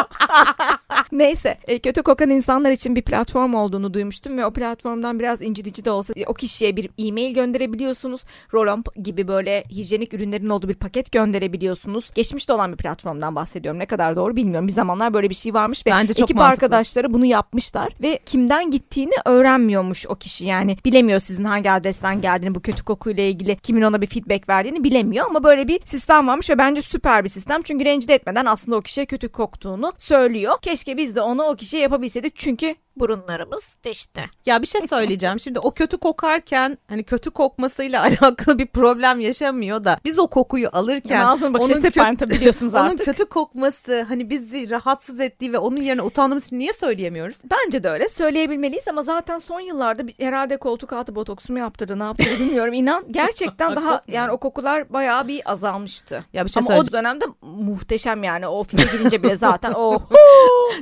Neyse 1.12 1.58
e, 1.66 1.78
kötü 1.78 2.02
kokan 2.02 2.30
insanlar 2.30 2.70
için 2.70 2.96
bir 2.96 3.02
platform 3.02 3.54
olduğunu 3.54 3.94
duymuştum 3.94 4.38
ve 4.38 4.46
o 4.46 4.52
platformdan 4.52 5.20
biraz 5.20 5.42
incitici 5.42 5.84
de 5.84 5.90
olsa 5.90 6.12
e, 6.16 6.26
o 6.26 6.34
kişiye 6.34 6.76
bir 6.76 6.90
e-mail 6.98 7.34
gönderebiliyorsunuz. 7.34 8.24
Roll 8.54 8.82
gibi 9.02 9.28
böyle 9.28 9.64
hijyenik 9.70 10.14
ürünlerin 10.14 10.48
olduğu 10.48 10.68
bir 10.68 10.74
paket 10.74 11.12
gönderebiliyorsunuz. 11.12 12.10
Geçmişte 12.14 12.52
olan 12.52 12.72
bir 12.72 12.76
platformdan 12.84 13.34
bahsediyorum. 13.36 13.78
Ne 13.78 13.86
kadar 13.86 14.16
doğru 14.16 14.36
bilmiyorum. 14.36 14.68
Bir 14.68 14.72
zamanlar 14.72 15.14
böyle 15.14 15.30
bir 15.30 15.34
şey 15.34 15.54
varmış 15.54 15.86
ve 15.86 15.90
Bence 15.90 16.14
çok 16.14 16.22
ekip 16.22 16.36
mantıklı. 16.36 16.52
arkadaşları 16.52 17.12
bunu 17.12 17.24
yapmışlar 17.26 17.92
ve 18.02 18.18
kimden 18.26 18.70
gittiğini 18.70 19.12
öğrenmiyormuş 19.24 20.06
o 20.06 20.14
kişi. 20.14 20.46
Yani 20.46 20.76
bilemiyor 20.84 21.20
sizin 21.20 21.44
hangi 21.44 21.70
adresten 21.70 22.20
geldiğini, 22.20 22.54
bu 22.54 22.60
kötü 22.60 22.84
kokuyla 22.84 23.22
ilgili 23.24 23.56
kimin 23.56 23.82
ona 23.82 24.00
bir 24.00 24.06
feedback 24.06 24.48
verdiğini 24.48 24.84
bilemiyor 24.84 25.26
ama 25.26 25.44
böyle 25.44 25.68
bir 25.68 25.80
sistem 25.84 26.28
varmış 26.28 26.50
ve 26.50 26.58
bence 26.58 26.82
süper 26.82 27.24
bir 27.24 27.28
sistem. 27.28 27.62
Çünkü 27.62 27.84
rencide 27.84 28.14
etmeden 28.14 28.46
aslında 28.46 28.76
o 28.76 28.80
kişiye 28.80 29.06
kötü 29.06 29.28
koktuğunu 29.28 29.92
söylüyor. 29.98 30.54
Keşke 30.62 30.96
biz 30.96 31.16
de 31.16 31.20
onu 31.20 31.42
o 31.42 31.56
kişiye 31.56 31.82
yapabilseydik 31.82 32.36
çünkü 32.36 32.74
burunlarımız 32.96 33.76
dişte. 33.84 34.24
Ya 34.46 34.62
bir 34.62 34.66
şey 34.66 34.80
söyleyeceğim. 34.80 35.40
Şimdi 35.40 35.58
o 35.58 35.70
kötü 35.70 35.96
kokarken 35.98 36.78
hani 36.88 37.04
kötü 37.04 37.30
kokmasıyla 37.30 38.02
alakalı 38.22 38.58
bir 38.58 38.66
problem 38.66 39.20
yaşamıyor 39.20 39.84
da 39.84 39.98
biz 40.04 40.18
o 40.18 40.26
kokuyu 40.26 40.68
alırken 40.72 41.14
Yani 41.14 41.26
ağzına 41.26 41.54
bakış 41.54 41.70
onun, 41.70 41.80
onun 41.80 41.88
kö- 41.88 42.30
biliyorsunuz 42.30 42.74
onun 42.74 42.84
artık. 42.84 43.04
kötü 43.04 43.24
kokması 43.24 44.02
hani 44.02 44.30
bizi 44.30 44.70
rahatsız 44.70 45.20
ettiği 45.20 45.52
ve 45.52 45.58
onun 45.58 45.76
yerine 45.76 46.02
utandığımız 46.02 46.46
için 46.46 46.58
niye 46.58 46.72
söyleyemiyoruz? 46.72 47.36
Bence 47.44 47.84
de 47.84 47.90
öyle 47.90 48.08
söyleyebilmeliyiz 48.08 48.88
ama 48.88 49.02
zaten 49.02 49.38
son 49.38 49.60
yıllarda 49.60 50.02
herhalde 50.18 50.56
koltuk 50.56 50.92
altı 50.92 51.14
botoksu 51.14 51.52
mu 51.52 51.58
yaptırdı 51.58 51.98
ne 51.98 52.02
yaptırdı 52.02 52.40
bilmiyorum. 52.40 52.74
İnan 52.74 53.04
gerçekten 53.10 53.76
daha 53.76 54.02
yani 54.08 54.32
o 54.32 54.38
kokular 54.38 54.92
bayağı 54.92 55.28
bir 55.28 55.50
azalmıştı. 55.50 56.24
Ya 56.32 56.44
bir 56.44 56.50
şey 56.50 56.62
ama 56.68 56.78
o 56.80 56.92
dönemde 56.92 57.24
muhteşem 57.42 58.22
yani 58.22 58.46
o 58.46 58.58
ofise 58.58 58.96
girince 58.96 59.22
bile 59.22 59.36
zaten 59.36 59.72
oh 59.76 60.00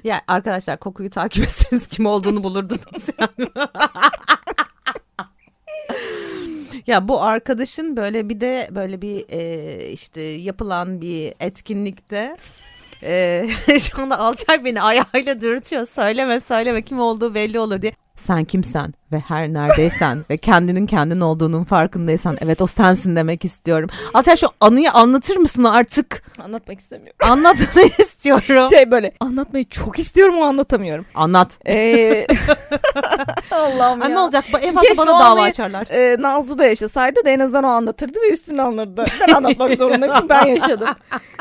Ya 0.05 0.21
arkadaşlar 0.29 0.79
kokuyu 0.79 1.11
takip 1.11 1.45
etseniz 1.45 1.87
kim 1.87 2.02
olduğunu 2.07 2.45
bulurdunuz 2.45 3.03
yani. 3.19 3.51
Ya 6.87 7.09
bu 7.09 7.23
arkadaşın 7.23 7.97
böyle 7.97 8.29
bir 8.29 8.41
de 8.41 8.69
böyle 8.71 9.03
bir 9.03 9.25
e, 9.29 9.91
işte 9.91 10.23
yapılan 10.23 11.01
bir 11.01 11.35
etkinlikte 11.41 12.37
e, 13.03 13.47
şu 13.81 14.03
anda 14.03 14.19
Alçay 14.19 14.65
beni 14.65 14.83
ayağıyla 14.83 15.41
dürtüyor. 15.41 15.87
Söyleme 15.87 16.41
söyleme 16.41 16.83
kim 16.83 17.01
olduğu 17.01 17.35
belli 17.35 17.59
olur 17.61 17.83
diye. 17.83 17.93
Sen 18.17 18.45
kimsen 18.45 18.95
ve 19.13 19.19
her 19.19 19.49
neredeysen 19.53 20.25
ve 20.31 20.37
kendinin 20.37 20.87
kendin 20.87 21.21
olduğunun 21.21 21.65
farkındaysan 21.65 22.37
evet 22.41 22.63
o 22.63 22.67
sensin 22.67 23.17
demek 23.17 23.45
istiyorum. 23.45 23.91
Alçay 24.15 24.37
şu 24.37 24.47
anıyı 24.61 24.93
anlatır 24.93 25.37
mısın 25.37 25.65
artık? 25.65 26.23
anlatmak 26.39 26.79
istemiyorum. 26.81 27.17
Anlatını 27.23 27.83
istiyorum. 27.99 28.69
Şey 28.71 28.91
böyle 28.91 29.13
anlatmayı 29.21 29.65
çok 29.69 29.99
istiyorum 29.99 30.35
ama 30.37 30.47
anlatamıyorum. 30.49 31.07
Anlat. 31.15 31.59
Ee, 31.69 32.27
Allah'ım 33.51 34.01
Ha, 34.01 34.09
ya. 34.09 34.15
ne 34.15 34.19
olacak? 34.21 34.45
Ba- 34.53 34.67
Şimdi 34.67 34.79
keşke 34.87 35.07
bana 35.07 35.21
dava 35.21 35.43
açarlar. 35.43 35.87
Ee, 35.91 36.17
Nazlı 36.23 36.59
da 36.59 36.65
yaşasaydı 36.67 37.21
da 37.25 37.31
en 37.31 37.41
azından 37.41 37.65
o 37.65 37.69
anlatırdı 37.69 38.19
ve 38.23 38.31
üstüne 38.33 38.63
alırdı. 38.63 39.05
Ben 39.29 39.35
anlatmak 39.35 39.71
zorundayım 39.79 40.29
ben 40.29 40.47
yaşadım. 40.47 40.89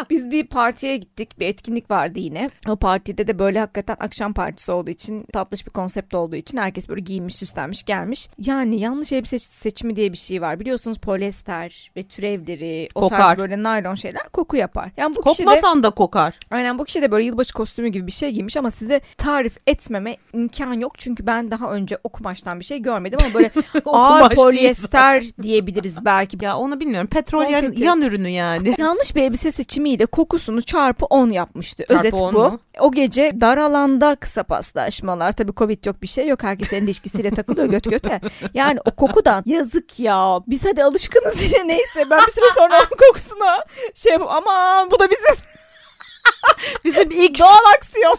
Biz 0.10 0.32
bir 0.32 0.48
partiye 0.48 0.98
gittik. 0.98 1.40
Bir 1.40 1.46
etkinlik 1.48 1.92
vardı 1.92 2.20
yine. 2.20 2.50
O 2.68 2.76
partide 2.76 3.28
de 3.28 3.40
böyle 3.40 3.60
hakikaten 3.60 3.96
akşam 4.00 4.34
partisi 4.34 4.72
olduğu 4.72 4.90
için 4.92 5.26
tatlış 5.34 5.66
bir 5.66 5.72
konsept 5.72 6.14
olduğu 6.14 6.36
için 6.36 6.58
herkes 6.58 6.90
böyle 6.90 7.02
giyinmiş 7.02 7.36
süslenmiş 7.36 7.61
gelmiş. 7.70 8.30
Yani 8.38 8.80
yanlış 8.80 9.12
elbise 9.12 9.40
seçimi 9.40 9.96
diye 9.96 10.12
bir 10.12 10.18
şey 10.18 10.42
var. 10.42 10.60
Biliyorsunuz 10.60 10.98
polyester 10.98 11.92
ve 11.98 12.04
türevleri 12.04 12.88
o 12.96 13.00
Kokar. 13.00 13.18
tarz 13.18 13.38
böyle 13.38 13.64
naylon 13.64 13.96
şeyler 13.96 14.30
koku 14.30 14.56
yapar. 14.58 14.92
Yani 14.98 15.16
bu 15.16 15.22
kişi 15.22 15.44
de 15.44 15.46
Kokmasan 15.46 15.84
da 15.84 15.90
kokar. 15.90 16.40
Aynen 16.52 16.80
bu 16.80 16.86
kişi 16.86 17.02
de 17.02 17.12
böyle 17.12 17.26
yılbaşı 17.26 17.54
kostümü 17.54 17.88
gibi 17.88 18.08
bir 18.08 18.12
şey 18.12 18.32
giymiş 18.32 18.58
ama 18.58 18.72
size 18.72 19.02
tarif 19.18 19.58
etmeme 19.68 20.18
imkan 20.34 20.74
yok. 20.74 20.94
Çünkü 20.98 21.28
ben 21.28 21.52
daha 21.52 21.72
önce 21.72 21.98
o 22.04 22.10
kumaştan 22.10 22.60
bir 22.60 22.66
şey 22.66 22.80
görmedim 22.82 23.20
ama 23.26 23.34
böyle 23.34 23.52
ağır 23.86 24.36
polyester 24.36 25.24
diyebiliriz 25.42 26.06
belki. 26.06 26.38
Ya 26.42 26.58
onu 26.58 26.80
bilmiyorum. 26.80 27.08
Petrol 27.08 27.50
yan, 27.50 27.74
yan 27.78 28.02
ürünü 28.02 28.30
yani. 28.30 28.76
Yanlış 28.80 29.16
bir 29.16 29.22
elbise 29.22 29.52
seçimiyle 29.52 30.06
kokusunu 30.06 30.62
çarpı 30.62 31.06
10 31.06 31.30
yapmıştı. 31.30 31.84
Çarpı 31.88 32.00
Özet 32.00 32.14
10 32.14 32.34
bu. 32.34 32.40
mu? 32.40 32.60
O 32.80 32.92
gece 32.92 33.42
dar 33.42 33.58
alanda 33.58 34.16
kısa 34.16 34.44
paslaşmalar. 34.44 35.32
Tabii 35.32 35.54
Covid 35.54 35.86
yok 35.86 36.02
bir 36.02 36.08
şey 36.08 36.28
yok. 36.28 36.44
Herkes 36.44 36.74
elinde 36.74 36.86
ilişkisiyle 36.92 37.30
takılıyor 37.30 37.51
göt 37.56 37.90
göte. 37.90 38.22
Yani 38.54 38.80
o 38.86 38.92
kokudan 38.92 39.44
yazık 39.46 40.00
ya. 40.00 40.40
Biz 40.48 40.66
hadi 40.66 40.84
alışkınız 40.84 41.44
yine 41.44 41.68
neyse. 41.68 42.06
Ben 42.10 42.20
bir 42.28 42.32
süre 42.32 42.46
sonra 42.56 42.78
onun 42.80 42.98
kokusuna 43.08 43.66
şey 43.94 44.12
yapayım. 44.12 44.32
Aman 44.34 44.92
bu 44.92 45.00
da 45.00 45.10
bizim 45.12 45.36
Bizim 46.86 47.12
ilk 47.12 47.40
doğal 47.40 47.74
aksiyon. 47.78 48.18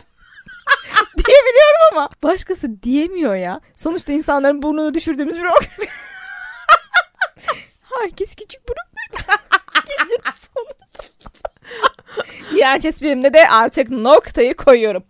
diyebiliyorum 1.16 1.80
ama 1.92 2.08
başkası 2.22 2.82
diyemiyor 2.82 3.34
ya. 3.34 3.60
Sonuçta 3.76 4.12
insanların 4.12 4.62
burnunu 4.62 4.94
düşürdüğümüz 4.94 5.36
bir 5.36 5.44
organ. 5.44 5.86
Herkes 8.00 8.34
küçük 8.34 8.60
burunluydu. 8.68 9.40
Gecenin 9.86 10.20
sonu. 10.54 10.68
İğrenç 12.56 12.84
esprimde 12.84 13.34
de 13.34 13.48
artık 13.48 13.90
noktayı 13.90 14.54
koyuyorum. 14.54 15.02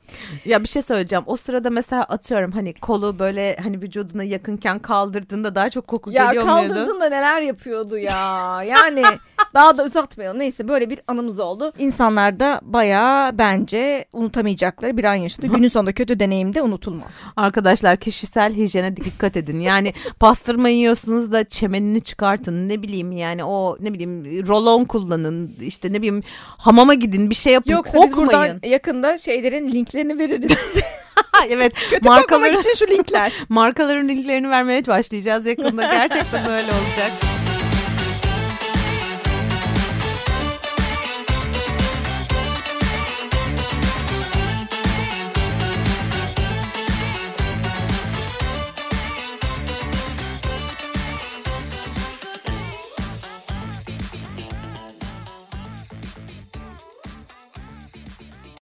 Ya 0.45 0.62
bir 0.62 0.69
şey 0.69 0.83
söyleyeceğim. 0.83 1.25
O 1.27 1.37
sırada 1.37 1.71
mesela 1.71 2.03
atıyorum 2.03 2.53
hani 2.53 2.75
kolu 2.75 3.19
böyle 3.19 3.57
hani 3.62 3.83
vücuduna 3.83 4.25
yakınken 4.25 4.79
kaldırdığında 4.79 5.55
daha 5.55 5.71
çok 5.71 5.87
koku 5.87 6.11
Ya 6.12 6.27
geliyor 6.27 6.45
muydu? 6.45 6.69
kaldırdın 6.69 7.01
da 7.01 7.09
neler 7.09 7.41
yapıyordu 7.41 7.99
ya. 7.99 8.62
Yani 8.62 9.03
daha 9.55 9.79
da 9.79 9.85
uzatmayalım. 9.85 10.38
Neyse 10.38 10.69
böyle 10.69 10.91
bir 10.91 11.01
anımız 11.09 11.41
oldu. 11.41 11.73
İnsanlar 11.79 12.41
da 12.41 12.61
bayağı 12.62 13.38
bence 13.38 14.05
unutamayacakları 14.12 14.97
bir 14.97 15.05
an 15.05 15.15
yaşadı. 15.15 15.47
Günün 15.57 15.69
sonunda 15.69 15.93
kötü 15.93 16.21
deneyim 16.21 16.55
de 16.55 16.62
unutulmaz. 16.62 17.11
Arkadaşlar 17.37 17.97
kişisel 17.97 18.55
hijyene 18.55 18.97
dikkat 18.97 19.37
edin. 19.37 19.61
Yani 19.61 19.95
pastırma 20.21 20.69
yiyorsunuz 20.69 21.33
da 21.33 21.45
çemenini 21.45 22.01
çıkartın. 22.01 22.69
Ne 22.69 22.83
bileyim 22.83 23.12
yani 23.12 23.45
o 23.45 23.77
ne 23.81 23.93
bileyim 23.95 24.47
rolon 24.49 24.85
kullanın. 24.85 25.57
işte 25.61 25.93
ne 25.93 25.97
bileyim 25.97 26.23
hamama 26.59 26.92
gidin 26.95 27.31
bir 27.31 27.35
şey 27.35 27.53
yapın. 27.53 27.71
Yoksa 27.71 28.03
biz 28.03 28.13
Kokmayın. 28.13 28.55
buradan 28.55 28.69
yakında 28.69 29.19
şeylerin 29.19 29.73
linklerini 29.73 30.19
veririz. 30.19 30.59
evet 31.49 31.73
Kötü 31.91 32.09
koklamak 32.09 32.55
için 32.55 32.75
şu 32.75 32.87
linkler. 32.87 33.33
markaların 33.49 34.09
linklerini 34.09 34.51
vermeye 34.51 34.87
başlayacağız 34.87 35.47
yakında. 35.47 35.83
Gerçekten 35.83 36.45
öyle 36.51 36.73
olacak. 36.73 37.32